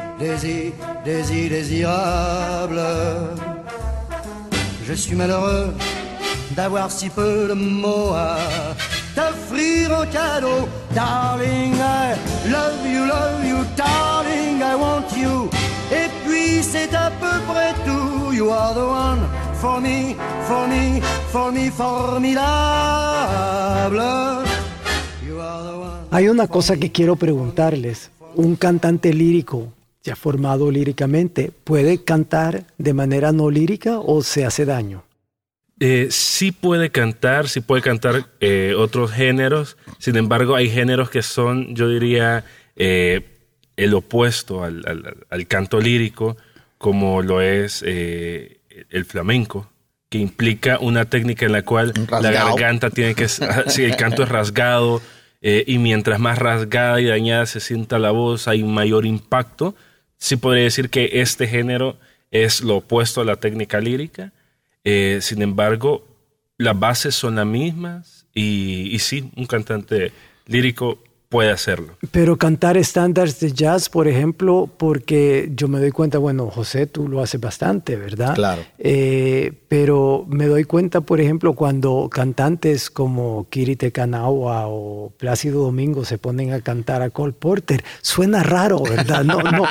désir, 0.21 0.71
désir, 1.03 1.49
désirable. 1.49 2.81
Je 4.87 4.93
suis 4.93 5.15
malheureux 5.15 5.73
d'avoir 6.55 6.91
si 6.91 7.09
peu 7.09 7.47
de 7.49 7.53
mots 7.53 8.13
à 8.13 8.37
t'offrir 9.15 9.91
en 9.99 10.05
cadeau. 10.05 10.67
Darling, 10.93 11.73
I 11.75 12.15
love 12.49 12.85
you, 12.85 13.05
love 13.05 13.43
you, 13.45 13.65
darling, 13.75 14.61
I 14.61 14.75
want 14.75 15.09
you. 15.17 15.49
Et 15.91 16.09
puis 16.25 16.61
c'est 16.61 16.93
à 16.93 17.11
peu 17.19 17.35
près 17.51 17.73
tout. 17.85 18.31
You 18.33 18.49
are 18.49 18.73
the 18.73 18.85
one 18.85 19.21
for 19.55 19.81
me, 19.81 20.15
for 20.47 20.67
me, 20.67 21.01
for 21.31 21.51
me, 21.51 21.69
formidable. 21.71 22.41
Hay 26.13 26.27
una 26.27 26.47
cosa 26.47 26.75
que 26.75 26.91
quiero 26.91 27.15
preguntarles. 27.15 28.11
un 28.37 28.55
cantante 28.55 29.13
lírico 29.13 29.67
ya 30.03 30.15
formado 30.15 30.71
líricamente 30.71 31.51
puede 31.63 32.03
cantar 32.03 32.65
de 32.77 32.93
manera 32.93 33.31
no 33.31 33.49
lírica 33.49 33.99
o 33.99 34.23
se 34.23 34.45
hace 34.45 34.65
daño? 34.65 35.03
Eh, 35.79 36.07
sí 36.11 36.51
puede 36.51 36.91
cantar, 36.91 37.49
sí 37.49 37.59
puede 37.61 37.81
cantar 37.81 38.25
eh, 38.39 38.75
otros 38.77 39.11
géneros. 39.11 39.77
Sin 39.97 40.15
embargo, 40.15 40.55
hay 40.55 40.69
géneros 40.69 41.09
que 41.09 41.23
son, 41.23 41.75
yo 41.75 41.89
diría, 41.89 42.45
eh, 42.75 43.21
el 43.77 43.93
opuesto 43.93 44.63
al, 44.63 45.47
canto 45.47 45.79
lírico, 45.79 46.37
como 46.77 47.21
lo 47.21 47.41
es 47.41 47.81
el 47.83 49.05
flamenco, 49.05 49.71
que 50.09 50.19
implica 50.19 50.77
una 50.79 51.05
técnica 51.05 51.45
en 51.45 51.51
la 51.51 51.63
cual 51.63 51.93
la 52.09 52.31
garganta 52.31 52.91
tiene 52.91 53.15
que... 53.15 53.27
si 53.27 53.83
el 53.83 53.95
canto 53.95 54.23
es 54.23 54.29
rasgado, 54.29 55.01
eh, 55.41 55.63
y 55.65 55.79
mientras 55.79 56.19
más 56.19 56.37
rasgada 56.37 57.01
y 57.01 57.05
dañada 57.05 57.47
se 57.47 57.59
sienta 57.59 57.97
la 57.97 58.11
voz, 58.11 58.47
hay 58.47 58.63
mayor 58.63 59.05
impacto. 59.05 59.75
Sí 60.21 60.35
podría 60.35 60.65
decir 60.65 60.91
que 60.91 61.09
este 61.13 61.47
género 61.47 61.97
es 62.29 62.61
lo 62.61 62.77
opuesto 62.77 63.21
a 63.21 63.25
la 63.25 63.37
técnica 63.37 63.79
lírica. 63.79 64.31
Eh, 64.83 65.17
sin 65.19 65.41
embargo, 65.41 66.07
las 66.59 66.79
bases 66.79 67.15
son 67.15 67.37
las 67.37 67.47
mismas 67.47 68.27
y, 68.31 68.95
y 68.95 68.99
sí, 68.99 69.31
un 69.35 69.47
cantante 69.47 70.11
lírico 70.45 70.99
puede 71.31 71.49
hacerlo. 71.49 71.95
Pero 72.11 72.37
cantar 72.37 72.75
estándares 72.75 73.39
de 73.39 73.53
jazz, 73.53 73.87
por 73.87 74.09
ejemplo, 74.09 74.69
porque 74.77 75.49
yo 75.55 75.69
me 75.69 75.79
doy 75.79 75.91
cuenta, 75.91 76.17
bueno, 76.17 76.51
José, 76.51 76.87
tú 76.87 77.07
lo 77.07 77.21
haces 77.21 77.39
bastante, 77.39 77.95
¿verdad? 77.95 78.35
Claro. 78.35 78.61
Eh, 78.77 79.53
pero 79.69 80.25
me 80.27 80.47
doy 80.47 80.65
cuenta, 80.65 80.99
por 80.99 81.21
ejemplo, 81.21 81.53
cuando 81.53 82.09
cantantes 82.11 82.89
como 82.89 83.47
Kirite 83.49 83.93
Kanawa 83.93 84.67
o 84.67 85.13
Plácido 85.17 85.63
Domingo 85.63 86.03
se 86.03 86.17
ponen 86.17 86.51
a 86.51 86.59
cantar 86.59 87.01
a 87.01 87.11
Cole 87.11 87.31
Porter, 87.31 87.81
suena 88.01 88.43
raro, 88.43 88.83
¿verdad? 88.83 89.23
No, 89.23 89.41
no, 89.41 89.63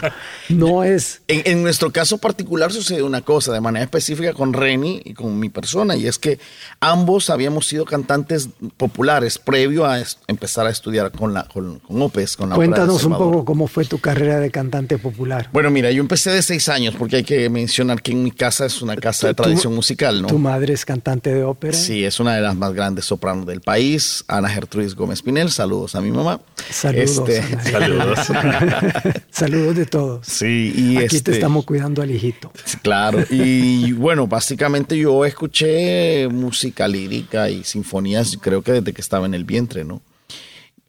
no 0.49 0.83
es... 0.83 1.21
En, 1.29 1.43
en 1.45 1.63
nuestro 1.63 1.93
caso 1.93 2.17
particular 2.17 2.73
sucede 2.73 3.03
una 3.03 3.21
cosa, 3.21 3.53
de 3.53 3.61
manera 3.61 3.85
específica 3.85 4.33
con 4.33 4.55
Reni 4.55 5.03
y 5.05 5.13
con 5.13 5.39
mi 5.39 5.51
persona, 5.51 5.95
y 5.95 6.07
es 6.07 6.19
que 6.19 6.39
ambos 6.81 7.29
habíamos 7.29 7.67
sido 7.67 7.85
cantantes 7.85 8.49
populares 8.79 9.37
previo 9.37 9.85
a 9.85 9.99
empezar 10.27 10.67
a 10.67 10.71
estudiar 10.71 11.13
con 11.13 11.35
la 11.35 11.50
con, 11.53 11.79
con 11.81 12.01
Opes, 12.03 12.37
con 12.37 12.51
la 12.51 12.57
Cuéntanos 12.57 13.05
un 13.05 13.13
poco 13.13 13.45
cómo 13.45 13.67
fue 13.67 13.85
tu 13.85 13.99
carrera 13.99 14.41
de 14.41 14.51
cantante 14.51 14.99
popular. 14.99 15.49
Bueno, 15.53 15.71
mira, 15.71 15.91
yo 15.91 16.01
empecé 16.01 16.31
de 16.31 16.43
seis 16.43 16.69
años, 16.69 16.95
porque 16.97 17.17
hay 17.17 17.25
que 17.25 17.49
mencionar 17.51 18.03
que 18.03 18.13
en 18.13 18.23
mi 18.23 18.31
casa 18.31 18.67
es 18.67 18.83
una 18.83 18.97
casa 18.97 19.29
de 19.29 19.35
tradición 19.35 19.75
musical, 19.75 20.23
¿no? 20.23 20.29
¿Tu 20.29 20.39
madre 20.39 20.73
es 20.73 20.85
cantante 20.85 21.35
de 21.35 21.45
ópera? 21.45 21.77
Sí, 21.77 22.05
es 22.05 22.21
una 22.21 22.35
de 22.35 22.41
las 22.41 22.57
más 22.57 22.73
grandes 22.73 23.05
sopranos 23.05 23.47
del 23.47 23.61
país, 23.61 24.25
Ana 24.29 24.49
Gertrudis 24.49 24.95
Gómez 24.95 25.23
Pinel. 25.23 25.51
Saludos 25.51 25.95
a 25.95 26.01
mi 26.01 26.11
mamá. 26.11 26.41
Saludos. 26.71 27.29
Este, 27.29 27.71
saludos. 27.71 28.19
saludos 29.31 29.77
de 29.77 29.87
todos. 29.87 30.27
Sí, 30.27 30.73
y 30.75 30.97
Aquí 30.97 31.09
te 31.09 31.17
este, 31.17 31.33
estamos 31.33 31.65
cuidando 31.65 32.03
al 32.03 32.11
hijito. 32.11 32.53
Claro, 32.83 33.21
y 33.31 33.93
bueno, 33.93 34.27
básicamente 34.27 34.97
yo 34.97 35.25
escuché 35.25 36.29
música 36.29 36.87
lírica 36.89 37.51
y 37.51 37.65
sinfonías, 37.65 38.39
creo 38.41 38.63
que 38.63 38.73
desde 38.73 38.93
que 38.93 39.01
estaba 39.01 39.27
en 39.27 39.35
el 39.35 39.45
vientre, 39.45 39.85
¿no? 39.85 40.01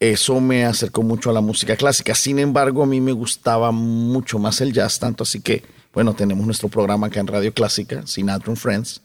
Eso 0.02 0.42
me 0.42 0.66
acercó 0.66 1.04
mucho 1.04 1.30
a 1.30 1.34
la 1.34 1.42
música 1.42 1.76
clásica. 1.76 2.16
Sin 2.16 2.40
embargo, 2.40 2.82
a 2.82 2.88
mí 2.88 3.00
me 3.00 3.12
gustaba 3.12 3.72
mucho 3.72 4.40
más 4.40 4.60
el 4.60 4.74
jazz, 4.74 4.98
tanto 4.98 5.22
así 5.22 5.42
que, 5.42 5.62
bueno, 5.94 6.16
tenemos 6.16 6.44
nuestro 6.44 6.70
programa 6.70 7.06
acá 7.06 7.20
en 7.20 7.28
Radio 7.28 7.54
Clásica, 7.54 8.08
Sinatra 8.08 8.56
Friends, 8.56 9.04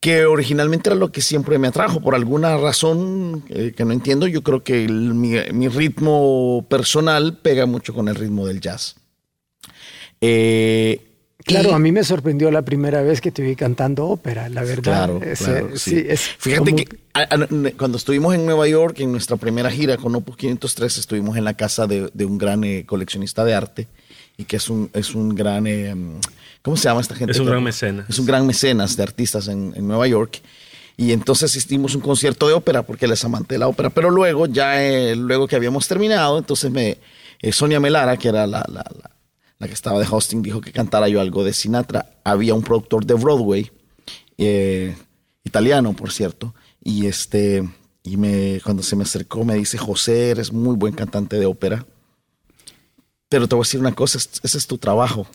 que 0.00 0.24
originalmente 0.24 0.88
era 0.88 0.94
lo 0.94 1.10
que 1.10 1.20
siempre 1.20 1.58
me 1.58 1.66
atrajo. 1.66 2.00
Por 2.00 2.14
alguna 2.14 2.56
razón 2.56 3.42
eh, 3.48 3.72
que 3.76 3.84
no 3.84 3.90
entiendo, 3.90 4.28
yo 4.28 4.44
creo 4.44 4.62
que 4.62 4.86
mi, 4.86 5.68
ritmo 5.68 6.64
personal 6.70 7.38
pega 7.38 7.66
mucho 7.66 7.92
con 7.92 8.06
el 8.06 8.14
ritmo 8.14 8.46
del 8.46 8.60
jazz. 8.60 8.94
Eh, 10.20 11.13
Claro, 11.44 11.74
a 11.74 11.78
mí 11.78 11.92
me 11.92 12.02
sorprendió 12.04 12.50
la 12.50 12.62
primera 12.62 13.02
vez 13.02 13.20
que 13.20 13.30
te 13.30 13.42
vi 13.42 13.54
cantando 13.54 14.06
ópera, 14.06 14.48
la 14.48 14.62
verdad. 14.62 14.82
Claro, 14.82 15.20
claro 15.20 15.76
sí. 15.76 16.06
Fíjate 16.38 16.74
que 16.74 16.88
cuando 17.76 17.98
estuvimos 17.98 18.34
en 18.34 18.46
Nueva 18.46 18.66
York, 18.66 19.00
en 19.00 19.12
nuestra 19.12 19.36
primera 19.36 19.70
gira 19.70 19.98
con 19.98 20.14
Opus 20.14 20.38
503, 20.38 20.98
estuvimos 20.98 21.36
en 21.36 21.44
la 21.44 21.54
casa 21.54 21.86
de, 21.86 22.10
un 22.24 22.38
gran 22.38 22.64
eh, 22.64 22.84
coleccionista 22.86 23.44
de 23.44 23.54
arte 23.54 23.88
y 24.38 24.44
que 24.44 24.56
es 24.56 24.70
un, 24.70 24.90
es 24.94 25.14
un 25.14 25.34
gran... 25.34 25.66
Eh, 25.66 25.94
¿Cómo 26.62 26.78
se 26.78 26.88
llama 26.88 27.02
esta 27.02 27.14
gente? 27.14 27.32
Es 27.32 27.38
un 27.38 27.46
gran 27.46 27.62
mecenas. 27.62 28.08
Es 28.08 28.18
un 28.18 28.24
gran 28.24 28.46
mecenas 28.46 28.96
de 28.96 29.02
artistas 29.02 29.48
en, 29.48 29.74
en 29.76 29.86
Nueva 29.86 30.08
York. 30.08 30.40
Y 30.96 31.12
entonces 31.12 31.50
asistimos 31.50 31.92
a 31.92 31.96
un 31.98 32.02
concierto 32.02 32.48
de 32.48 32.54
ópera 32.54 32.84
porque 32.84 33.04
él 33.04 33.12
es 33.12 33.22
amante 33.24 33.56
de 33.56 33.58
la 33.58 33.68
ópera. 33.68 33.90
Pero 33.90 34.10
luego, 34.10 34.46
ya 34.46 34.82
eh, 34.82 35.14
luego 35.14 35.46
que 35.46 35.56
habíamos 35.56 35.86
terminado, 35.86 36.38
entonces 36.38 36.70
me, 36.70 36.96
Sonia 37.52 37.80
Melara, 37.80 38.16
que 38.16 38.28
era 38.28 38.46
la, 38.46 38.64
la, 38.68 38.84
la, 38.96 39.10
que 39.60 39.72
estaba 39.72 39.98
de 39.98 40.06
hosting, 40.10 40.42
dijo 40.42 40.60
que 40.60 40.72
cantara 40.72 41.08
yo 41.08 41.20
algo 41.20 41.42
de 41.42 41.52
Sinatra. 41.54 42.10
Había 42.22 42.54
un 42.54 42.62
productor 42.62 43.06
de 43.06 43.14
Broadway, 43.14 43.70
italiano, 45.44 45.94
por 45.94 46.12
cierto, 46.12 46.54
y 46.82 47.06
este 47.06 47.66
y 48.04 48.18
me 48.18 48.60
cuando 48.62 48.82
se 48.82 48.94
me 48.94 49.02
acercó 49.04 49.44
me 49.44 49.54
dice 49.54 49.78
José 49.78 50.30
eres 50.30 50.52
muy 50.52 50.76
buen 50.76 50.94
cantante 50.94 51.38
de 51.38 51.46
ópera 51.46 51.86
pero 53.30 53.48
te 53.48 53.54
voy 53.54 53.62
a 53.62 53.66
decir 53.66 53.80
una 53.80 53.94
cosa 53.94 54.18
ese 54.18 54.58
es 54.58 54.66
tu 54.66 54.76
trabajo 54.76 55.26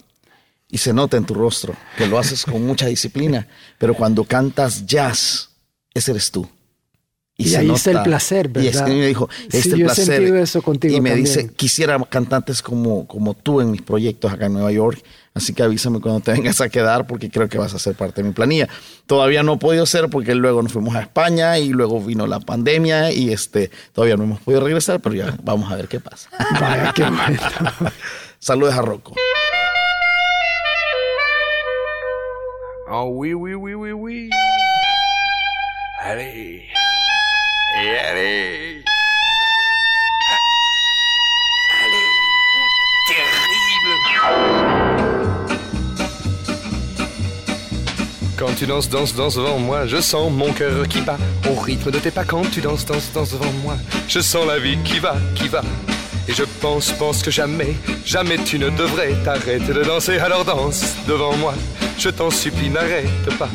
y 0.70 0.78
se 0.78 0.94
nota 0.94 1.18
en 1.18 1.26
tu 1.26 1.34
rostro 1.34 1.76
que 1.98 2.06
lo 2.06 2.20
haces 2.20 2.46
con 2.46 2.64
mucha 2.64 2.86
disciplina 2.86 3.48
pero 3.80 3.96
cuando 3.96 4.24
cantas 4.24 4.86
jazz 4.86 5.50
ese 5.96 6.12
eres 6.12 6.30
tú 6.30 6.48
y, 7.40 7.56
ahí 7.56 7.72
está 7.72 7.92
el 7.92 8.04
placer, 8.04 8.50
¿verdad? 8.50 8.64
Y 8.64 8.68
es 8.68 8.82
que 8.82 8.92
me 8.92 9.08
dijo, 9.08 9.30
este 9.48 9.62
sí, 9.62 9.72
el 9.72 9.84
placer. 9.84 10.36
eso 10.36 10.62
contigo 10.62 10.94
y 10.94 11.00
me 11.00 11.16
dice, 11.16 11.50
quisiera 11.56 11.98
cantantes 12.10 12.62
como, 12.62 13.08
como 13.08 13.34
tú 13.34 13.62
en 13.62 13.72
mis 13.72 13.82
proyectos 13.82 14.34
acá 14.34 14.48
en 14.48 14.54
Nueva 14.54 14.74
York. 14.74 15.02
Así 15.34 15.54
que 15.54 15.64
avísame 15.64 16.02
cuando 16.02 16.20
te 16.20 16.32
vengas 16.34 16.60
a 16.60 16.68
quedar 16.68 17.08
porque 17.08 17.30
creo 17.30 17.48
que 17.48 17.58
vas 17.58 17.74
a 17.74 17.80
ser 17.80 17.96
parte 17.96 18.22
de 18.22 18.28
mi 18.28 18.34
planilla. 18.34 18.68
Todavía 19.06 19.42
no 19.42 19.54
he 19.54 19.58
podido 19.58 19.86
ser 19.86 20.10
porque 20.10 20.36
luego 20.36 20.62
nos 20.62 20.74
fuimos 20.74 20.94
a 20.96 21.02
España 21.02 21.58
y 21.58 21.70
luego 21.70 22.02
vino 22.02 22.28
la 22.28 22.42
pandemia 22.42 23.14
y 23.14 23.32
este 23.32 23.72
todavía 23.94 24.18
no 24.18 24.26
hemos 24.26 24.42
podido 24.42 24.60
regresar, 24.60 25.00
pero 25.00 25.16
ya 25.16 25.38
vamos 25.42 25.72
a 25.72 25.78
ver 25.78 25.88
qué 25.88 26.02
pasa. 26.02 26.30
Vaya, 26.60 26.92
qué 26.94 27.06
Saludos 28.40 28.74
a 28.74 28.82
Rocco. 28.82 29.16
Oh, 32.92 33.06
oui, 33.06 33.34
oui, 33.34 33.54
oui, 33.54 33.76
oui, 33.76 33.94
oui. 33.94 34.30
Allez. 36.02 36.64
Allez. 37.88 38.84
Allez. 41.84 42.10
Quand 48.38 48.54
tu 48.58 48.66
danses, 48.66 48.90
danses, 48.90 49.16
danses 49.16 49.36
devant 49.36 49.60
moi, 49.60 49.86
je 49.86 50.02
sens 50.02 50.32
mon 50.32 50.52
cœur 50.52 50.88
qui 50.88 51.02
bat 51.02 51.18
au 51.50 51.60
rythme 51.60 51.92
de 51.92 52.00
tes 52.00 52.12
pas. 52.12 52.24
Quand 52.24 52.50
tu 52.52 52.62
danses, 52.62 52.86
danses, 52.86 53.12
danses 53.14 53.32
devant 53.32 53.52
moi, 53.64 53.76
je 54.08 54.20
sens 54.20 54.46
la 54.48 54.60
vie 54.60 54.78
qui 54.84 55.00
va, 55.00 55.16
qui 55.36 55.48
va. 55.48 55.62
Et 56.28 56.34
je 56.34 56.44
pense, 56.62 56.92
pense 56.92 57.22
que 57.24 57.32
jamais, 57.32 57.74
jamais 58.06 58.38
tu 58.38 58.60
ne 58.60 58.70
devrais 58.70 59.14
t'arrêter 59.24 59.74
de 59.74 59.84
danser. 59.84 60.20
Alors 60.20 60.46
danse 60.46 60.96
devant 61.08 61.36
moi, 61.38 61.54
je 61.98 62.10
t'en 62.10 62.30
supplie, 62.30 62.70
n'arrête 62.70 63.38
pas. 63.38 63.50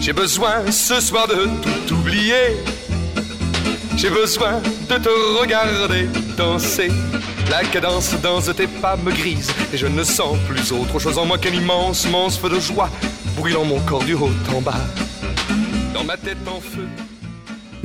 J'ai 0.00 0.12
besoin 0.12 0.70
ce 0.70 1.00
soir 1.00 1.26
de 1.26 1.48
tout 1.62 1.94
oublier 1.94 2.56
j'ai 3.96 4.10
besoin 4.10 4.60
de 4.88 4.96
te 4.96 5.08
regarder 5.40 6.08
danser. 6.36 6.90
La 7.50 7.62
cadence 7.64 8.14
danse 8.22 8.46
de 8.46 8.52
tes 8.52 8.66
pas 8.66 8.96
me 8.96 9.10
grise 9.10 9.50
et 9.72 9.76
je 9.76 9.86
ne 9.86 10.02
sens 10.04 10.36
plus 10.48 10.72
autre 10.72 10.98
chose 10.98 11.18
en 11.18 11.24
moi 11.24 11.38
qu'un 11.38 11.52
immense, 11.52 12.04
immense 12.04 12.40
de 12.40 12.60
joie 12.60 12.90
brûlant 13.36 13.64
mon 13.64 13.80
corps 13.80 14.04
du 14.04 14.14
haut 14.14 14.30
en 14.54 14.60
bas. 14.60 14.74
Dans 15.94 16.04
ma 16.04 16.16
tête 16.16 16.38
en 16.46 16.60
feu. 16.60 17.05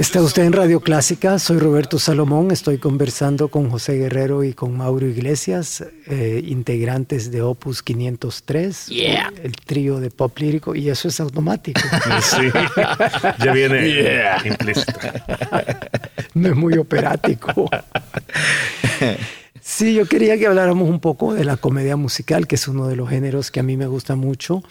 Está 0.02 0.24
usted 0.24 0.46
en 0.46 0.54
Radio 0.54 0.80
Clásica, 0.80 1.38
soy 1.38 1.60
Roberto 1.60 2.00
Salomón, 2.00 2.50
estoy 2.50 2.80
conversando 2.80 3.50
con 3.50 3.70
José 3.70 4.00
Guerrero 4.00 4.44
y 4.44 4.54
con 4.54 4.76
Mauro 4.76 5.06
Iglesias, 5.06 5.86
eh, 6.08 6.42
integrantes 6.44 7.30
de 7.30 7.44
Opus 7.44 7.84
503, 7.84 8.90
el 9.44 9.56
trío 9.64 10.00
de 10.00 10.10
pop 10.10 10.36
lírico, 10.40 10.74
y 10.74 10.90
eso 10.90 11.08
es 11.08 11.20
automático. 11.20 11.80
Sí, 12.22 12.50
ya 13.46 13.54
viene 13.54 14.40
implícito. 14.44 15.00
No 16.34 16.50
es 16.50 16.56
muy 16.56 16.80
operático. 16.80 17.70
Sí, 19.62 19.94
yo 19.94 20.08
quería 20.08 20.36
que 20.40 20.48
habláramos 20.48 20.90
un 20.90 21.00
poco 21.00 21.36
de 21.36 21.46
la 21.46 21.58
comedia 21.58 21.96
musical, 21.96 22.48
que 22.48 22.56
es 22.56 22.68
uno 22.68 22.88
de 22.88 22.96
los 22.96 23.08
géneros 23.08 23.52
que 23.52 23.60
a 23.60 23.64
mí 23.64 23.78
me 23.78 23.86
gusta 23.86 24.16
mucho 24.16 24.64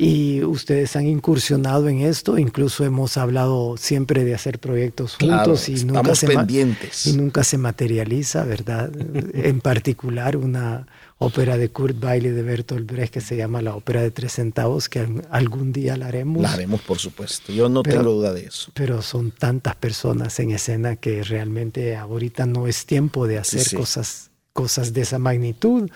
y 0.00 0.44
ustedes 0.44 0.94
han 0.94 1.08
incursionado 1.08 1.88
en 1.88 2.02
esto, 2.02 2.38
incluso 2.38 2.84
hemos 2.84 3.16
hablado 3.16 3.76
siempre 3.76 4.22
de 4.22 4.32
hacer 4.32 4.60
proyectos 4.60 5.16
juntos 5.16 5.68
y, 5.68 5.84
nunca 5.84 6.14
se 6.14 6.28
pendientes. 6.28 7.08
y 7.08 7.14
nunca 7.14 7.42
se 7.42 7.58
materializa, 7.58 8.44
¿verdad? 8.44 8.92
en 9.34 9.60
particular 9.60 10.36
una 10.36 10.86
ópera 11.18 11.56
de 11.56 11.70
Kurt 11.70 12.00
Weill 12.00 12.22
de 12.22 12.42
Bertolt 12.44 12.88
Brecht 12.88 13.12
que 13.12 13.20
se 13.20 13.36
llama 13.36 13.60
La 13.60 13.74
Ópera 13.74 14.00
de 14.00 14.12
Tres 14.12 14.34
Centavos, 14.34 14.88
que 14.88 15.04
algún 15.30 15.72
día 15.72 15.96
la 15.96 16.06
haremos. 16.06 16.42
La 16.42 16.52
haremos, 16.52 16.80
por 16.82 17.00
supuesto, 17.00 17.52
yo 17.52 17.68
no 17.68 17.82
tengo 17.82 18.04
duda 18.04 18.32
de 18.32 18.44
eso. 18.44 18.70
Pero 18.74 19.02
son 19.02 19.32
tantas 19.32 19.74
personas 19.74 20.38
en 20.38 20.52
escena 20.52 20.94
que 20.94 21.24
realmente 21.24 21.96
ahorita 21.96 22.46
no 22.46 22.68
es 22.68 22.86
tiempo 22.86 23.26
de 23.26 23.38
hacer 23.38 23.76
Cosas, 23.76 24.30
cosas 24.52 24.92
de 24.92 25.00
esa 25.00 25.18
magnitud 25.18 25.90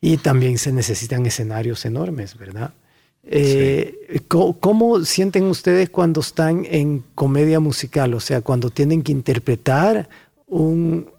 y 0.00 0.18
también 0.18 0.58
se 0.58 0.70
necesitan 0.70 1.26
escenarios 1.26 1.84
enormes, 1.84 2.38
¿verdad? 2.38 2.72
Eh, 3.28 4.22
¿cómo, 4.28 5.04
sienten 5.04 5.44
ustedes 5.44 5.90
cuando 5.90 6.20
están 6.20 6.64
en 6.68 7.04
comedia 7.14 7.58
musical? 7.60 8.14
O 8.14 8.20
sea, 8.20 8.40
cuando 8.40 8.70
tienen 8.70 9.02
que 9.02 9.12
interpretar 9.12 10.08
un, 10.46 11.10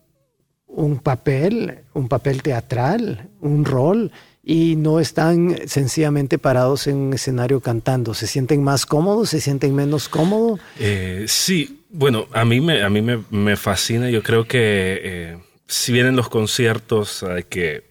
un 0.68 1.00
papel, 1.00 1.80
un 1.94 2.08
papel 2.08 2.42
teatral, 2.42 3.30
un 3.42 3.66
rol, 3.66 4.12
y 4.42 4.78
no 4.78 5.02
están 5.02 5.58
sencillamente 5.68 6.38
parados 6.38 6.88
en 6.88 6.96
un 6.96 7.14
escenario 7.14 7.60
cantando. 7.60 8.14
¿Se 8.14 8.28
sienten 8.28 8.64
más 8.64 8.86
cómodos? 8.86 9.32
¿Se 9.32 9.42
sienten 9.42 9.76
menos 9.76 10.08
cómodos? 10.08 10.62
Eh, 10.80 11.26
sí, 11.28 11.84
bueno, 11.90 12.28
a 12.32 12.46
mí 12.46 12.62
me, 12.62 12.82
a 12.82 12.90
mí 12.90 13.02
me, 13.02 13.58
fascina. 13.58 14.10
Yo 14.10 14.24
creo 14.24 14.48
que 14.48 15.02
eh, 15.04 15.38
si 15.68 15.92
vienen 15.92 16.16
los 16.16 16.30
conciertos, 16.30 17.24
hay 17.24 17.44
que 17.44 17.86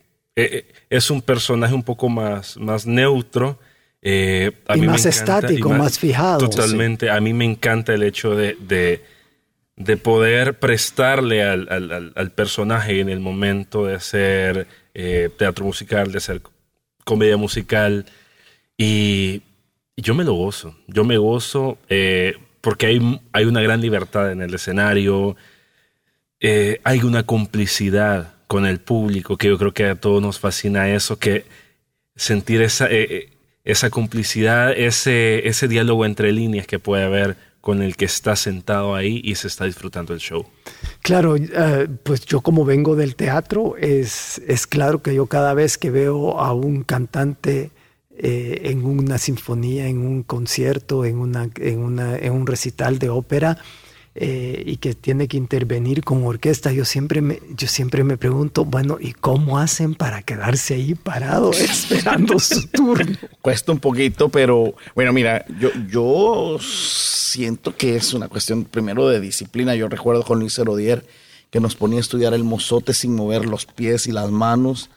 es 0.90 1.11
un 1.11 1.22
personaje 1.22 1.74
un 1.74 1.83
poco 1.83 2.09
más, 2.09 2.57
más 2.57 2.87
neutro 2.87 3.59
eh, 4.02 4.52
y 4.74 4.80
más 4.82 5.06
estático, 5.06 5.70
más, 5.70 5.98
fijado. 5.98 6.48
Totalmente. 6.48 7.11
A 7.11 7.20
mí 7.20 7.32
me 7.32 7.44
encanta 7.44 7.94
el 7.94 8.02
hecho 8.02 8.37
de, 8.37 8.56
de, 9.76 9.96
poder 9.96 10.59
prestarle 10.59 11.42
al, 11.42 12.12
al, 12.14 12.30
personaje 12.30 13.00
en 13.00 13.09
el 13.09 13.20
momento 13.20 13.85
de 13.85 13.94
hacer 13.94 14.68
eh, 14.94 15.30
teatro 15.37 15.64
musical, 15.64 16.12
de 16.12 16.18
hacer 16.18 16.42
comedia 17.04 17.37
musical. 17.37 18.06
Y 18.78 19.42
yo 19.96 20.14
me 20.14 20.24
lo 20.24 20.35
gozo. 20.35 20.76
Yo 20.87 21.04
me 21.04 21.16
gozo 21.16 21.78
eh, 21.88 22.35
porque 22.61 22.87
hay, 22.87 23.20
hay 23.32 23.44
una 23.44 23.62
gran 23.62 23.80
libertad 23.80 24.30
en 24.30 24.42
el 24.42 24.54
escenario. 24.54 25.37
hay 26.40 27.00
una 27.02 27.24
complicidad 27.24 28.35
con 28.46 28.66
el 28.66 28.78
público 28.78 29.37
que 29.37 29.48
yo 29.48 29.59
creo 29.59 29.74
que 29.74 29.87
a 29.87 29.96
todos 29.96 30.22
nos 30.22 30.38
fascina 30.38 30.90
eso, 30.90 31.18
que 31.18 31.44
sentir 32.14 32.62
esa 32.62 32.87
esa 33.66 33.90
complicidad, 33.90 34.72
ese, 34.72 35.46
ese 35.46 35.68
diálogo 35.68 36.07
entre 36.07 36.33
líneas 36.33 36.66
que 36.66 36.79
puede 36.79 37.05
haber 37.05 37.37
con 37.61 37.83
el 37.83 37.96
que 37.96 38.05
está 38.05 38.37
sentado 38.37 38.94
ahí 38.94 39.20
y 39.24 39.35
se 39.35 39.48
está 39.48 39.64
disfrutando 39.64 40.14
el 40.14 40.20
show. 40.20 40.46
Claro, 41.02 41.35
eh, 41.37 41.88
pues 42.05 42.24
yo 42.24 42.40
como 42.40 42.64
vengo 42.64 42.94
del 42.94 43.16
teatro, 43.16 43.76
es, 43.76 44.40
es 44.46 44.68
claro 44.68 45.02
que 45.02 45.14
yo 45.16 45.26
cada 45.26 45.52
vez 45.52 45.76
que 45.76 45.90
veo 45.90 46.38
a 46.38 46.55
un 46.55 46.85
cantante 46.85 47.72
eh, 48.16 48.61
en 48.66 48.85
una 48.85 49.18
sinfonía, 49.18 49.88
en 49.88 49.98
un 49.98 50.22
concierto, 50.22 51.05
en, 51.05 51.18
una, 51.18 51.50
en, 51.57 51.81
una, 51.81 52.16
en 52.16 52.33
un 52.33 52.46
recital 52.46 53.00
de 53.00 53.09
ópera, 53.09 53.59
eh, 54.18 54.62
y 54.64 54.79
que 54.79 54.94
tiene 54.94 55.29
que 55.29 55.37
intervenir 55.37 56.02
con 56.02 56.24
orquesta, 56.24 56.72
yo 56.72 56.85
siempre, 56.87 57.20
me, 57.20 57.40
yo 57.55 57.68
siempre 57.68 58.02
me 58.02 58.16
pregunto, 58.16 58.64
bueno, 58.64 58.96
¿y 58.98 59.12
cómo 59.12 59.59
hacen 59.59 59.94
para 59.94 60.22
quedarse 60.22 60.74
ahí 60.74 60.94
parado 60.94 61.50
esperando 61.52 62.38
su 62.38 62.66
turno? 62.68 63.16
Cuesta 63.42 63.72
un 63.72 63.79
poquito, 63.79 64.31
pero 64.31 64.74
bueno, 64.94 65.12
mira, 65.12 65.44
yo, 65.61 65.70
yo 65.90 66.59
siento 66.61 67.76
que 67.76 67.96
es 67.96 68.14
una 68.14 68.29
cuestión 68.29 68.64
primero 68.64 69.07
de 69.09 69.20
disciplina. 69.20 69.74
Yo 69.74 69.88
recuerdo 69.88 70.22
con 70.22 70.40
Luis 70.40 70.59
Herodier 70.59 71.07
que 71.50 71.61
nos 71.61 71.76
ponía 71.76 71.98
a 71.98 72.00
estudiar 72.00 72.33
el 72.33 72.44
mozote 72.44 72.94
sin 72.94 73.14
mover 73.14 73.44
los 73.44 73.66
pies 73.66 74.07
y 74.07 74.12
las 74.12 74.31
manos, 74.31 74.88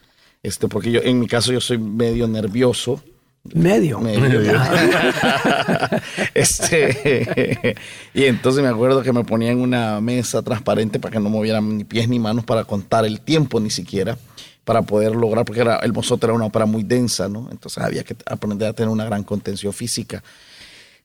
este, 0.42 0.66
porque 0.68 0.90
yo, 0.90 1.00
en 1.02 1.20
mi 1.20 1.26
caso 1.26 1.52
yo 1.52 1.60
soy 1.60 1.76
medio 1.76 2.26
nervioso 2.26 3.02
Medio. 3.42 4.00
este, 6.34 7.76
y 8.12 8.24
entonces 8.24 8.62
me 8.62 8.68
acuerdo 8.68 9.02
que 9.02 9.12
me 9.12 9.24
ponían 9.24 9.58
una 9.58 10.00
mesa 10.00 10.42
transparente 10.42 11.00
para 11.00 11.12
que 11.12 11.20
no 11.20 11.30
movieran 11.30 11.78
ni 11.78 11.84
pies 11.84 12.08
ni 12.08 12.18
manos 12.18 12.44
para 12.44 12.64
contar 12.64 13.04
el 13.04 13.20
tiempo 13.20 13.60
ni 13.60 13.70
siquiera, 13.70 14.18
para 14.64 14.82
poder 14.82 15.16
lograr, 15.16 15.44
porque 15.44 15.62
era, 15.62 15.76
el 15.76 15.92
Mozote 15.92 16.26
era 16.26 16.34
una 16.34 16.46
ópera 16.46 16.66
muy 16.66 16.82
densa, 16.82 17.28
¿no? 17.28 17.48
Entonces 17.50 17.82
había 17.82 18.04
que 18.04 18.16
aprender 18.26 18.68
a 18.68 18.72
tener 18.72 18.90
una 18.90 19.04
gran 19.04 19.24
contención 19.24 19.72
física. 19.72 20.22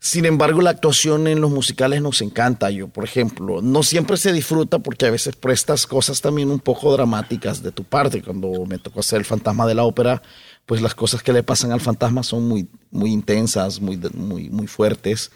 Sin 0.05 0.25
embargo, 0.25 0.61
la 0.61 0.69
actuación 0.69 1.25
en 1.25 1.41
los 1.41 1.49
musicales 1.49 1.99
nos 1.99 2.21
encanta. 2.21 2.69
Yo, 2.69 2.89
por 2.89 3.05
ejemplo, 3.05 3.63
no 3.63 3.81
siempre 3.81 4.17
se 4.17 4.33
disfruta 4.33 4.77
porque 4.77 5.07
a 5.07 5.09
veces 5.09 5.35
prestas 5.35 5.87
cosas 5.87 6.21
también 6.21 6.51
un 6.51 6.59
poco 6.59 6.93
dramáticas 6.93 7.63
de 7.63 7.71
tu 7.71 7.83
parte. 7.83 8.21
Cuando 8.21 8.67
me 8.67 8.77
tocó 8.77 8.99
hacer 8.99 9.17
el 9.17 9.25
fantasma 9.25 9.65
de 9.65 9.73
la 9.73 9.83
ópera, 9.83 10.21
pues 10.65 10.81
las 10.81 10.95
cosas 10.95 11.21
que 11.21 11.33
le 11.33 11.43
pasan 11.43 11.71
al 11.71 11.81
fantasma 11.81 12.23
son 12.23 12.47
muy, 12.47 12.67
muy 12.91 13.11
intensas, 13.11 13.79
muy, 13.79 13.97
muy, 14.13 14.49
muy 14.49 14.67
fuertes. 14.67 15.31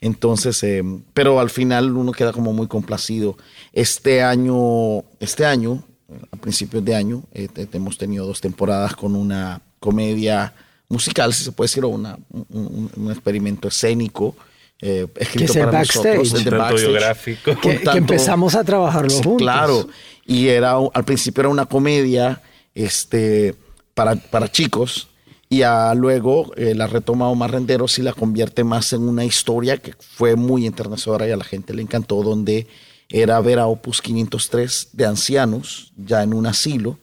Entonces, 0.00 0.60
eh, 0.64 0.82
pero 1.14 1.38
al 1.38 1.50
final 1.50 1.96
uno 1.96 2.10
queda 2.10 2.32
como 2.32 2.52
muy 2.52 2.66
complacido. 2.66 3.36
Este 3.72 4.22
año, 4.22 5.04
este 5.20 5.46
año, 5.46 5.84
a 6.32 6.36
principios 6.36 6.84
de 6.84 6.94
año, 6.96 7.22
eh, 7.32 7.48
hemos 7.72 7.96
tenido 7.96 8.26
dos 8.26 8.40
temporadas 8.40 8.96
con 8.96 9.14
una 9.14 9.62
comedia 9.78 10.52
musical, 10.88 11.32
si 11.32 11.44
se 11.44 11.52
puede 11.52 11.66
decir, 11.68 11.84
o 11.84 11.88
una, 11.88 12.18
un, 12.50 13.10
experimento 13.10 13.68
escénico. 13.68 14.34
Eh, 14.80 15.06
escrito 15.14 15.54
para 15.54 15.78
nosotros, 15.78 16.34
el 16.34 16.50
backstage, 16.50 17.38
que, 17.44 17.78
que, 17.78 17.98
empezamos 17.98 18.56
a 18.56 18.64
trabajarlo 18.64 19.10
juntos. 19.10 19.36
Claro, 19.38 19.88
y 20.26 20.48
era 20.48 20.74
al 20.92 21.04
principio 21.04 21.42
era 21.42 21.48
una 21.48 21.66
comedia 21.66 22.42
este, 22.74 23.54
para, 23.94 24.16
para 24.16 24.50
chicos, 24.50 25.08
y 25.52 25.62
luego 25.96 26.50
eh, 26.56 26.74
la 26.74 26.86
retoma 26.86 27.28
Omar 27.28 27.50
Renderos 27.50 27.98
y 27.98 28.02
la 28.02 28.14
convierte 28.14 28.64
más 28.64 28.94
en 28.94 29.02
una 29.02 29.26
historia 29.26 29.76
que 29.76 29.92
fue 29.98 30.34
muy 30.34 30.66
enternecedora 30.66 31.28
y 31.28 31.30
a 31.30 31.36
la 31.36 31.44
gente 31.44 31.74
le 31.74 31.82
encantó, 31.82 32.22
donde 32.22 32.66
era 33.10 33.38
ver 33.40 33.58
a 33.58 33.66
Opus 33.66 34.00
503 34.00 34.88
de 34.94 35.04
ancianos 35.04 35.92
ya 35.98 36.22
en 36.22 36.32
un 36.32 36.46
asilo 36.46 36.98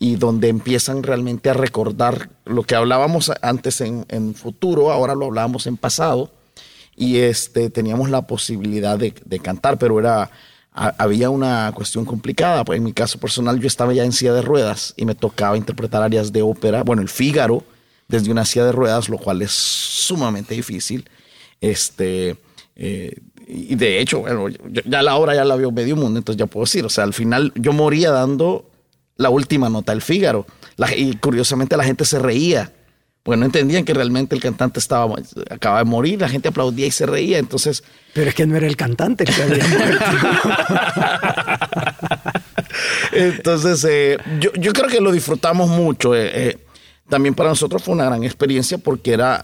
y 0.00 0.16
donde 0.16 0.48
empiezan 0.48 1.04
realmente 1.04 1.48
a 1.48 1.54
recordar 1.54 2.30
lo 2.44 2.64
que 2.64 2.74
hablábamos 2.74 3.30
antes 3.40 3.80
en, 3.80 4.34
futuro, 4.34 4.90
ahora 4.90 5.14
lo 5.14 5.26
hablábamos 5.26 5.66
en 5.66 5.76
pasado, 5.76 6.30
y 6.96 7.18
este, 7.18 7.70
teníamos 7.70 8.10
la 8.10 8.26
posibilidad 8.26 8.98
de, 8.98 9.12
cantar, 9.38 9.78
pero 9.78 9.98
era, 10.00 10.30
había 10.76 11.30
una 11.30 11.72
cuestión 11.74 12.04
complicada. 12.04 12.64
Pues 12.64 12.76
en 12.76 12.84
mi 12.84 12.92
caso 12.92 13.18
personal, 13.18 13.58
yo 13.58 13.66
estaba 13.66 13.92
ya 13.92 14.04
en 14.04 14.12
silla 14.12 14.34
de 14.34 14.42
ruedas 14.42 14.94
y 14.96 15.06
me 15.06 15.14
tocaba 15.14 15.56
interpretar 15.56 16.02
áreas 16.02 16.32
de 16.32 16.42
ópera, 16.42 16.82
bueno, 16.82 17.02
el 17.02 17.08
Fígaro, 17.08 17.64
desde 18.08 18.30
una 18.30 18.44
silla 18.44 18.66
de 18.66 18.72
ruedas, 18.72 19.08
lo 19.08 19.18
cual 19.18 19.42
es 19.42 19.50
sumamente 19.50 20.54
difícil. 20.54 21.08
Este, 21.60 22.36
eh, 22.76 23.16
y 23.48 23.74
de 23.74 24.00
hecho, 24.00 24.20
bueno, 24.20 24.48
ya 24.48 25.02
la 25.02 25.16
obra 25.16 25.34
ya 25.34 25.44
la 25.44 25.56
vio 25.56 25.70
medio 25.72 25.96
mundo, 25.96 26.18
entonces 26.18 26.38
ya 26.38 26.46
puedo 26.46 26.64
decir, 26.64 26.84
o 26.84 26.90
sea, 26.90 27.04
al 27.04 27.14
final 27.14 27.52
yo 27.54 27.72
moría 27.72 28.10
dando 28.10 28.68
la 29.16 29.30
última 29.30 29.68
nota 29.68 29.92
del 29.92 30.02
Fígaro. 30.02 30.46
y 30.96 31.16
curiosamente 31.16 31.76
la 31.76 31.84
gente 31.84 32.04
se 32.04 32.18
reía, 32.18 32.72
porque 33.26 33.40
no 33.40 33.46
entendían 33.46 33.84
que 33.84 33.92
realmente 33.92 34.36
el 34.36 34.40
cantante 34.40 34.78
estaba 34.78 35.12
acaba 35.50 35.78
de 35.80 35.84
morir, 35.84 36.20
la 36.20 36.28
gente 36.28 36.46
aplaudía 36.46 36.86
y 36.86 36.92
se 36.92 37.06
reía, 37.06 37.38
entonces... 37.38 37.82
Pero 38.14 38.28
es 38.28 38.36
que 38.36 38.46
no 38.46 38.54
era 38.54 38.68
el 38.68 38.76
cantante 38.76 39.24
que 39.24 39.42
había 39.42 39.66
muerto. 39.68 40.04
entonces, 43.10 43.84
eh, 43.90 44.16
yo, 44.38 44.52
yo, 44.52 44.72
creo 44.72 44.88
que 44.88 45.00
lo 45.00 45.10
disfrutamos 45.10 45.68
mucho. 45.68 46.14
Eh, 46.14 46.50
eh, 46.50 46.58
también 47.08 47.34
para 47.34 47.48
nosotros 47.48 47.82
fue 47.82 47.94
una 47.94 48.04
gran 48.04 48.22
experiencia 48.22 48.78
porque 48.78 49.14
era 49.14 49.42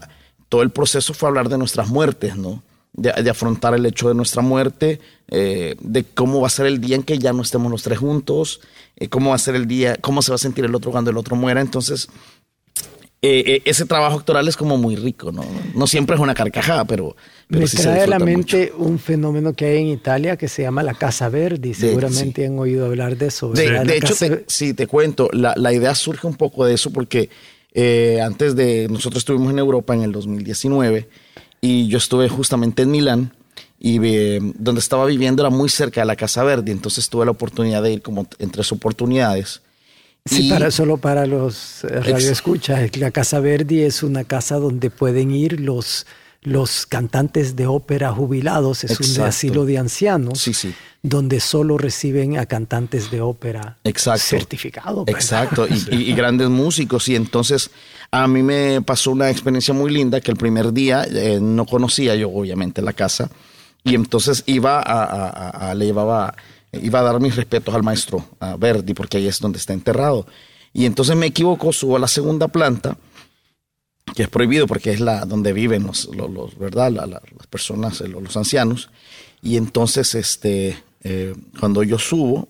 todo 0.48 0.62
el 0.62 0.70
proceso 0.70 1.12
fue 1.12 1.28
hablar 1.28 1.48
de 1.48 1.58
nuestras 1.58 1.88
muertes, 1.88 2.36
¿no? 2.36 2.62
De, 2.92 3.10
afrontar 3.28 3.74
el 3.74 3.84
hecho 3.84 4.06
de 4.06 4.14
nuestra 4.14 4.42
muerte, 4.42 5.00
de 5.28 6.04
cómo 6.14 6.40
va 6.40 6.46
a 6.46 6.50
ser 6.50 6.66
el 6.66 6.80
día 6.80 6.94
en 6.94 7.02
que 7.02 7.18
ya 7.18 7.32
no 7.32 7.42
estemos 7.42 7.68
los 7.72 7.82
tres 7.82 7.98
juntos, 7.98 8.60
eh, 8.96 9.08
cómo 9.08 9.30
va 9.30 9.36
a 9.36 9.38
ser 9.38 9.54
el 9.54 9.66
día, 9.66 9.96
cómo 10.00 10.22
se 10.22 10.30
va 10.30 10.36
a 10.36 10.38
sentir 10.38 10.64
el 10.64 10.74
otro 10.74 10.90
cuando 10.90 11.10
el 11.10 11.16
otro 11.16 11.34
muera. 11.34 11.60
Entonces, 11.60 12.08
eh, 13.22 13.44
eh, 13.46 13.62
ese 13.64 13.86
trabajo 13.86 14.18
actoral 14.18 14.48
es 14.48 14.56
como 14.56 14.76
muy 14.76 14.96
rico, 14.96 15.30
¿no? 15.30 15.44
No 15.74 15.86
siempre 15.86 16.16
es 16.16 16.20
una 16.20 16.34
carcajada, 16.34 16.84
pero, 16.84 17.16
Me 17.48 17.66
trae 17.66 18.02
a 18.02 18.06
la 18.08 18.18
mente 18.18 18.72
un 18.76 18.98
fenómeno 18.98 19.54
que 19.54 19.66
hay 19.66 19.78
en 19.78 19.86
Italia 19.86 20.36
que 20.36 20.48
se 20.48 20.62
llama 20.62 20.82
la 20.82 20.94
Casa 20.94 21.28
Verdi. 21.28 21.72
Seguramente 21.72 22.46
han 22.46 22.58
oído 22.58 22.86
hablar 22.86 23.16
de 23.16 23.26
eso. 23.28 23.50
De, 23.50 23.96
hecho, 23.96 24.14
sí, 24.48 24.74
te 24.74 24.86
cuento. 24.86 25.28
La, 25.32 25.54
la, 25.56 25.72
idea 25.72 25.94
surge 25.94 26.26
un 26.26 26.34
poco 26.34 26.64
de 26.66 26.74
eso 26.74 26.90
porque 26.90 27.30
antes 28.22 28.56
de. 28.56 28.88
Nosotros 28.90 29.20
estuvimos 29.20 29.52
en 29.52 29.58
Europa 29.60 29.94
en 29.94 30.02
el 30.02 30.12
2019 30.12 31.08
y 31.60 31.86
yo 31.86 31.98
estuve 31.98 32.28
justamente 32.28 32.82
en 32.82 32.90
Milán 32.90 33.32
y 33.84 33.98
donde 34.54 34.80
estaba 34.80 35.06
viviendo 35.06 35.42
era 35.42 35.50
muy 35.50 35.68
cerca 35.68 36.02
de 36.02 36.06
la 36.06 36.14
Casa 36.14 36.44
Verde, 36.44 36.70
entonces 36.70 37.08
tuve 37.08 37.24
la 37.24 37.32
oportunidad 37.32 37.82
de 37.82 37.92
ir 37.92 38.02
como 38.02 38.28
en 38.38 38.50
tres 38.50 38.70
oportunidades. 38.70 39.60
Sí, 40.24 40.48
para, 40.48 40.70
solo 40.70 40.98
para 40.98 41.26
los 41.26 41.82
eh, 41.84 41.88
radioescuchas, 42.00 42.96
la 42.96 43.10
Casa 43.10 43.40
Verde 43.40 43.86
es 43.86 44.02
una 44.02 44.22
casa 44.24 44.56
donde 44.56 44.88
pueden 44.88 45.32
ir 45.32 45.60
los, 45.60 46.06
los 46.42 46.86
cantantes 46.86 47.56
de 47.56 47.66
ópera 47.66 48.12
jubilados, 48.12 48.84
es 48.84 49.00
un 49.00 49.24
asilo 49.24 49.64
de 49.64 49.78
ancianos, 49.78 50.38
sí, 50.38 50.54
sí. 50.54 50.72
donde 51.02 51.40
solo 51.40 51.76
reciben 51.76 52.38
a 52.38 52.46
cantantes 52.46 53.10
de 53.10 53.20
ópera 53.20 53.78
Exacto. 53.82 54.22
certificados. 54.22 55.08
Exacto, 55.08 55.66
y, 55.90 56.12
grandes 56.14 56.48
músicos. 56.48 57.08
Y 57.08 57.16
entonces 57.16 57.70
a 58.12 58.28
mí 58.28 58.44
me 58.44 58.80
pasó 58.80 59.10
una 59.10 59.28
experiencia 59.28 59.74
muy 59.74 59.90
linda 59.92 60.20
que 60.20 60.30
el 60.30 60.36
primer 60.36 60.72
día 60.72 61.04
eh, 61.04 61.40
no 61.42 61.66
conocía 61.66 62.14
yo 62.14 62.30
obviamente 62.30 62.80
la 62.80 62.92
casa 62.92 63.28
y 63.84 63.94
entonces 63.94 64.44
iba 64.46 64.80
a, 64.80 65.74
le 65.74 65.86
llevaba, 65.86 66.34
iba 66.72 67.00
a 67.00 67.02
dar 67.02 67.20
mis 67.20 67.36
respetos 67.36 67.74
al 67.74 67.82
maestro 67.82 68.24
a 68.40 68.56
Verdi, 68.56 68.94
porque 68.94 69.18
ahí 69.18 69.26
es 69.26 69.40
donde 69.40 69.58
está 69.58 69.72
enterrado. 69.72 70.26
Y 70.72 70.86
entonces 70.86 71.16
me 71.16 71.26
equivoco, 71.26 71.72
subo 71.72 71.96
a 71.96 71.98
la 71.98 72.08
segunda 72.08 72.48
planta, 72.48 72.96
que 74.14 74.24
es 74.24 74.28
prohibido 74.28 74.66
porque 74.66 74.90
es 74.90 75.00
la 75.00 75.24
donde 75.24 75.52
viven 75.52 75.84
los, 75.84 76.08
los, 76.14 76.58
¿verdad? 76.58 76.90
las 76.92 77.46
personas, 77.48 78.00
los, 78.00 78.36
ancianos. 78.36 78.90
Y 79.42 79.56
entonces, 79.56 80.14
este, 80.14 80.82
eh, 81.02 81.34
cuando 81.60 81.82
yo 81.82 81.98
subo, 81.98 82.48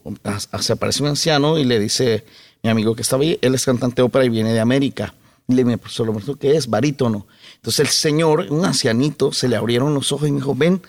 se 0.60 0.72
aparece 0.72 1.02
un 1.02 1.08
anciano 1.08 1.58
y 1.58 1.64
le 1.64 1.80
dice, 1.80 2.24
mi 2.62 2.70
amigo 2.70 2.94
que 2.94 3.02
estaba 3.02 3.22
ahí, 3.22 3.38
él 3.42 3.54
es 3.54 3.64
cantante 3.64 3.96
de 3.96 4.02
ópera 4.02 4.24
y 4.24 4.28
viene 4.28 4.52
de 4.52 4.60
América. 4.60 5.14
Y 5.48 5.54
le 5.54 5.64
dice, 5.64 5.80
solo 5.88 6.14
¿qué 6.38 6.56
es? 6.56 6.68
Barítono. 6.68 7.26
Entonces 7.56 7.80
el 7.80 7.88
señor, 7.88 8.46
un 8.50 8.64
ancianito, 8.64 9.32
se 9.32 9.48
le 9.48 9.56
abrieron 9.56 9.94
los 9.94 10.12
ojos 10.12 10.28
y 10.28 10.32
me 10.32 10.38
dijo, 10.38 10.54
ven, 10.54 10.80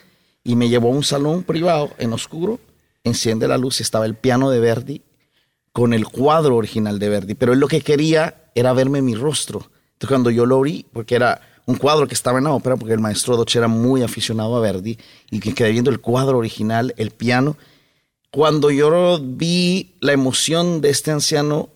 y 0.44 0.56
me 0.56 0.70
llevó 0.70 0.90
a 0.90 0.92
un 0.92 1.04
salón 1.04 1.44
privado 1.44 1.92
en 1.98 2.14
oscuro, 2.14 2.60
enciende 3.04 3.48
la 3.48 3.58
luz 3.58 3.82
estaba 3.82 4.06
el 4.06 4.16
piano 4.16 4.50
de 4.50 4.60
Verdi 4.60 5.02
con 5.72 5.94
el 5.94 6.06
cuadro 6.06 6.56
original 6.56 7.00
de 7.00 7.10
Verdi, 7.10 7.36
pero 7.36 7.54
él 7.54 7.60
lo 7.60 7.68
que 7.68 7.82
quería 7.82 8.52
era 8.56 8.74
verme 8.74 9.02
mi 9.02 9.16
rostro. 9.16 9.60
Entonces 9.94 10.10
cuando 10.10 10.30
yo 10.30 10.46
lo 10.46 10.62
vi, 10.62 10.86
porque 10.94 11.16
era 11.16 11.42
un 11.66 11.76
cuadro 11.76 12.08
que 12.08 12.14
estaba 12.14 12.38
en 12.38 12.44
la 12.44 12.52
ópera, 12.54 12.76
porque 12.76 12.94
el 12.94 13.00
maestro 13.00 13.38
Doce 13.38 13.58
era 13.58 13.68
muy 13.68 14.04
aficionado 14.04 14.56
a 14.56 14.60
Verdi 14.60 14.98
y 15.32 15.40
que 15.40 15.54
quedé 15.54 15.72
viendo 15.72 15.90
el 15.90 16.00
cuadro 16.00 16.38
original, 16.38 16.94
el 16.98 17.12
piano, 17.12 17.58
cuando 18.30 18.72
yo 18.72 19.20
vi 19.22 19.96
la 20.00 20.12
emoción 20.12 20.82
de 20.82 20.90
este 20.90 21.12
anciano 21.12 21.70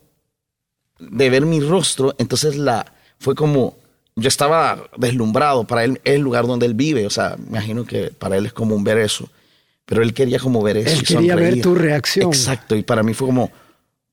de 0.99 1.29
ver 1.29 1.45
mi 1.45 1.59
rostro, 1.59 2.15
entonces 2.17 2.55
la 2.55 2.93
fue 3.19 3.35
como 3.35 3.77
yo 4.15 4.27
estaba 4.27 4.89
deslumbrado. 4.97 5.65
Para 5.65 5.83
él 5.83 6.01
es 6.03 6.15
el 6.15 6.21
lugar 6.21 6.47
donde 6.47 6.65
él 6.65 6.73
vive. 6.73 7.05
O 7.05 7.09
sea, 7.09 7.37
me 7.37 7.49
imagino 7.49 7.85
que 7.85 8.09
para 8.09 8.37
él 8.37 8.47
es 8.47 8.53
común 8.53 8.83
ver 8.83 8.97
eso. 8.97 9.29
Pero 9.87 10.03
él 10.03 10.13
quería 10.13 10.37
como 10.37 10.61
ver 10.61 10.77
eso. 10.77 10.99
Él 10.99 11.03
quería 11.03 11.35
ver 11.35 11.61
tu 11.61 11.73
reacción. 11.73 12.27
Exacto. 12.27 12.75
Y 12.75 12.83
para 12.83 13.03
mí 13.03 13.13
fue 13.13 13.27
como, 13.27 13.49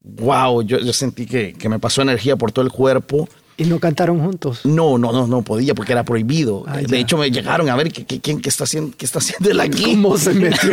wow, 0.02 0.62
yo, 0.62 0.78
yo 0.78 0.92
sentí 0.92 1.26
que, 1.26 1.52
que 1.52 1.68
me 1.68 1.80
pasó 1.80 2.00
energía 2.00 2.36
por 2.36 2.52
todo 2.52 2.64
el 2.64 2.70
cuerpo. 2.70 3.28
¿Y 3.56 3.64
no 3.64 3.80
cantaron 3.80 4.20
juntos? 4.20 4.60
No, 4.64 4.98
no, 4.98 5.12
no, 5.12 5.26
no 5.26 5.42
podía 5.42 5.74
porque 5.74 5.92
era 5.92 6.04
prohibido. 6.04 6.64
Ah, 6.66 6.78
de 6.78 6.98
hecho, 6.98 7.16
me 7.16 7.30
llegaron 7.30 7.68
a 7.68 7.76
ver 7.76 7.92
qué, 7.92 8.04
quién 8.20 8.40
qué 8.40 8.48
está 8.48 8.64
haciendo, 8.64 8.96
qué 8.96 9.04
está 9.04 9.18
haciendo 9.18 9.50
él 9.50 9.60
aquí. 9.60 9.94
¿Cómo 9.94 10.16
se 10.16 10.32
metió? 10.34 10.70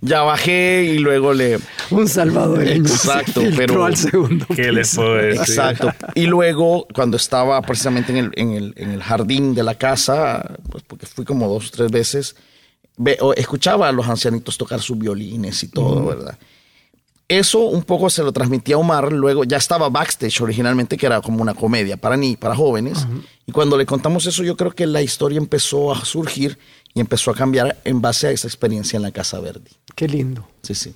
ya 0.00 0.22
bajé 0.22 0.84
y 0.84 0.98
luego 0.98 1.32
le. 1.32 1.58
Un 1.90 2.08
salvador. 2.08 2.62
Exacto, 2.68 3.42
pero. 3.56 3.84
al 3.84 3.96
segundo. 3.96 4.46
¿Qué 4.54 4.70
le 4.70 4.84
fue? 4.84 5.34
Exacto. 5.34 5.92
Y 6.14 6.26
luego, 6.26 6.86
cuando 6.92 7.16
estaba 7.16 7.60
precisamente 7.62 8.10
en 8.12 8.18
el, 8.18 8.30
en 8.34 8.50
el, 8.52 8.74
en 8.76 8.90
el 8.90 9.02
jardín 9.02 9.54
de 9.54 9.62
la 9.62 9.76
casa, 9.76 10.56
pues 10.70 10.82
porque 10.84 11.06
fui 11.06 11.24
como 11.24 11.48
dos 11.48 11.68
o 11.68 11.70
tres 11.70 11.90
veces, 11.92 12.36
escuchaba 13.36 13.88
a 13.88 13.92
los 13.92 14.08
ancianitos 14.08 14.56
tocar 14.56 14.80
sus 14.80 14.98
violines 14.98 15.62
y 15.62 15.68
todo, 15.68 16.06
¿verdad? 16.06 16.38
Eso 17.28 17.58
un 17.58 17.82
poco 17.82 18.08
se 18.08 18.22
lo 18.22 18.32
transmitía 18.32 18.76
a 18.76 18.78
Omar, 18.78 19.12
luego 19.12 19.42
ya 19.42 19.56
estaba 19.56 19.88
backstage 19.88 20.40
originalmente, 20.40 20.96
que 20.96 21.06
era 21.06 21.20
como 21.20 21.42
una 21.42 21.54
comedia 21.54 21.96
para 21.96 22.16
ni 22.16 22.36
para 22.36 22.54
jóvenes. 22.54 23.06
Y 23.46 23.52
cuando 23.52 23.76
le 23.76 23.84
contamos 23.84 24.26
eso, 24.26 24.44
yo 24.44 24.56
creo 24.56 24.70
que 24.70 24.86
la 24.86 25.02
historia 25.02 25.38
empezó 25.38 25.92
a 25.92 26.04
surgir 26.04 26.56
y 26.94 27.00
empezó 27.00 27.32
a 27.32 27.34
cambiar 27.34 27.78
en 27.84 28.00
base 28.00 28.28
a 28.28 28.30
esa 28.30 28.46
experiencia 28.46 28.96
en 28.96 29.02
la 29.02 29.10
Casa 29.10 29.40
Verde. 29.40 29.70
Qué 29.96 30.06
lindo. 30.06 30.46
Sí, 30.62 30.74
sí. 30.74 30.94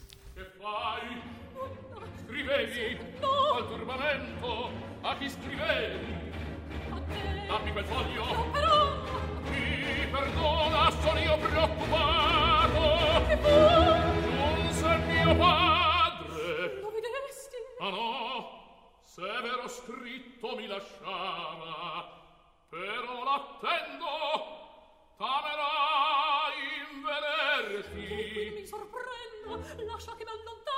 severo 19.20 19.68
scritto 19.68 20.56
mi 20.56 20.66
lasciava, 20.66 22.08
però 22.70 23.22
l'attendo, 23.22 24.06
t'amerà 25.18 26.48
invenerti. 26.88 28.50
Mi 28.54 28.66
sorprendo, 28.66 29.62
lascia 29.84 30.16
che 30.16 30.24
m'allontanare 30.24 30.69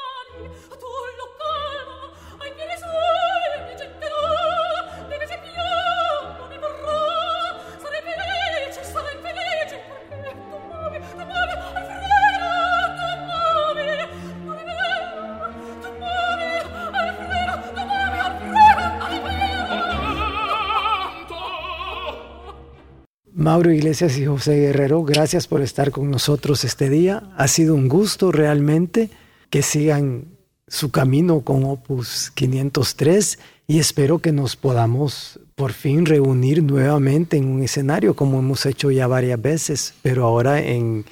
Mauro 23.53 23.71
Iglesias 23.71 24.17
y 24.17 24.25
José 24.25 24.59
Guerrero, 24.59 25.03
gracias 25.03 25.47
por 25.47 25.61
estar 25.61 25.91
con 25.91 26.11
nosotros 26.11 26.65
este 26.65 26.89
día. 26.89 27.25
Ha 27.37 27.49
sido 27.49 27.75
un 27.75 27.87
gusto 27.87 28.33
realmente 28.33 29.11
que 29.51 29.61
sigan 29.61 30.25
su 30.67 30.91
camino 30.91 31.43
con 31.43 31.63
Opus 31.65 32.31
503 32.35 33.39
y 33.67 33.79
espero 33.79 34.21
que 34.21 34.33
nos 34.33 34.57
podamos 34.57 35.39
por 35.55 35.75
fin 35.75 36.07
reunir 36.07 36.63
nuevamente 36.63 37.37
en 37.37 37.47
un 37.47 37.63
escenario 37.63 38.17
como 38.17 38.39
hemos 38.39 38.65
hecho 38.65 38.91
ya 38.91 39.07
varias 39.07 39.43
veces, 39.43 39.93
pero 40.01 40.25
ahora 40.25 40.59
en, 40.63 41.05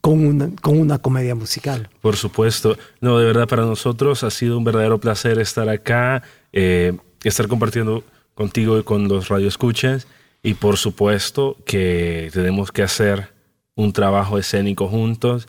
con, 0.00 0.26
una, 0.26 0.50
con 0.60 0.80
una 0.80 0.98
comedia 0.98 1.36
musical. 1.36 1.88
Por 2.00 2.16
supuesto. 2.16 2.76
No, 3.00 3.16
de 3.20 3.26
verdad 3.26 3.46
para 3.46 3.64
nosotros 3.64 4.24
ha 4.24 4.30
sido 4.32 4.58
un 4.58 4.64
verdadero 4.64 4.98
placer 4.98 5.38
estar 5.38 5.68
acá, 5.68 6.24
eh, 6.52 6.96
estar 7.22 7.46
compartiendo 7.46 8.02
contigo 8.34 8.76
y 8.76 8.82
con 8.82 9.06
los 9.06 9.28
radioescuchas. 9.28 10.08
Y 10.42 10.54
por 10.54 10.76
supuesto 10.76 11.56
que 11.64 12.30
tenemos 12.32 12.72
que 12.72 12.82
hacer 12.82 13.32
un 13.74 13.92
trabajo 13.92 14.38
escénico 14.38 14.88
juntos. 14.88 15.48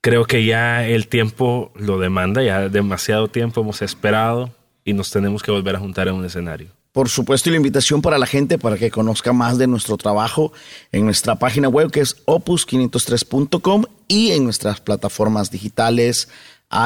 Creo 0.00 0.24
que 0.24 0.44
ya 0.44 0.86
el 0.86 1.08
tiempo 1.08 1.72
lo 1.74 1.98
demanda, 1.98 2.42
ya 2.42 2.68
demasiado 2.68 3.28
tiempo 3.28 3.60
hemos 3.60 3.82
esperado 3.82 4.52
y 4.84 4.92
nos 4.92 5.10
tenemos 5.10 5.42
que 5.42 5.50
volver 5.50 5.76
a 5.76 5.78
juntar 5.78 6.08
en 6.08 6.14
un 6.14 6.24
escenario. 6.24 6.68
Por 6.92 7.08
supuesto, 7.08 7.48
y 7.48 7.52
la 7.52 7.58
invitación 7.58 8.02
para 8.02 8.18
la 8.18 8.26
gente 8.26 8.58
para 8.58 8.76
que 8.76 8.90
conozca 8.90 9.32
más 9.32 9.58
de 9.58 9.68
nuestro 9.68 9.96
trabajo 9.96 10.52
en 10.90 11.04
nuestra 11.04 11.36
página 11.36 11.68
web 11.68 11.92
que 11.92 12.00
es 12.00 12.24
opus503.com 12.26 13.84
y 14.08 14.32
en 14.32 14.42
nuestras 14.42 14.80
plataformas 14.80 15.52
digitales 15.52 16.28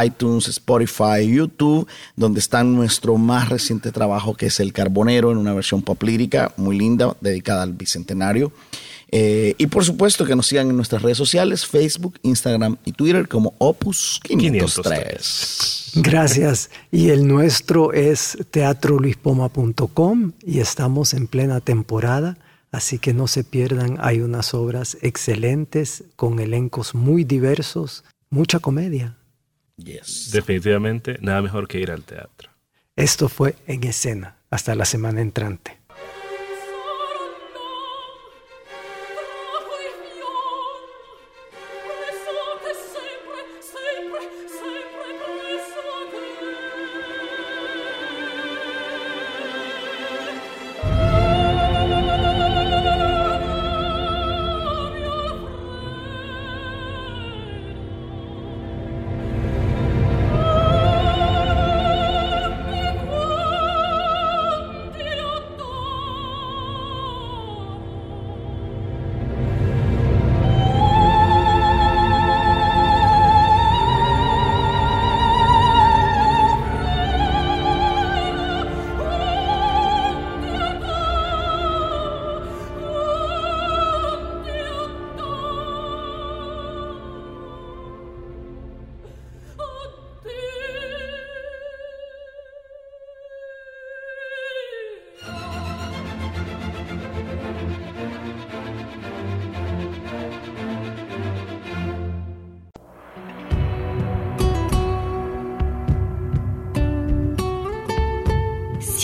iTunes, 0.04 0.48
Spotify, 0.48 1.26
YouTube, 1.26 1.86
donde 2.16 2.40
está 2.40 2.64
nuestro 2.64 3.16
más 3.16 3.48
reciente 3.48 3.92
trabajo 3.92 4.34
que 4.34 4.46
es 4.46 4.60
El 4.60 4.72
Carbonero 4.72 5.30
en 5.30 5.38
una 5.38 5.52
versión 5.52 5.82
pop 5.82 6.02
lírica 6.02 6.52
muy 6.56 6.78
linda 6.78 7.16
dedicada 7.20 7.62
al 7.62 7.72
Bicentenario. 7.72 8.52
Eh, 9.16 9.54
y 9.58 9.68
por 9.68 9.84
supuesto 9.84 10.26
que 10.26 10.34
nos 10.34 10.46
sigan 10.48 10.70
en 10.70 10.76
nuestras 10.76 11.02
redes 11.02 11.18
sociales, 11.18 11.66
Facebook, 11.66 12.18
Instagram 12.22 12.78
y 12.84 12.92
Twitter 12.92 13.28
como 13.28 13.54
Opus 13.58 14.20
503. 14.24 15.92
Gracias. 16.02 16.70
Y 16.90 17.10
el 17.10 17.28
nuestro 17.28 17.92
es 17.92 18.36
teatroluispoma.com 18.50 20.32
y 20.44 20.58
estamos 20.58 21.14
en 21.14 21.28
plena 21.28 21.60
temporada, 21.60 22.38
así 22.72 22.98
que 22.98 23.14
no 23.14 23.28
se 23.28 23.44
pierdan. 23.44 23.98
Hay 24.00 24.20
unas 24.20 24.52
obras 24.52 24.96
excelentes 25.00 26.02
con 26.16 26.40
elencos 26.40 26.96
muy 26.96 27.22
diversos, 27.22 28.02
mucha 28.30 28.58
comedia. 28.58 29.16
Yes. 29.76 30.30
Definitivamente, 30.32 31.18
nada 31.20 31.42
mejor 31.42 31.68
que 31.68 31.80
ir 31.80 31.90
al 31.90 32.04
teatro. 32.04 32.50
Esto 32.96 33.28
fue 33.28 33.56
en 33.66 33.84
escena. 33.84 34.36
Hasta 34.50 34.74
la 34.74 34.84
semana 34.84 35.20
entrante. 35.20 35.78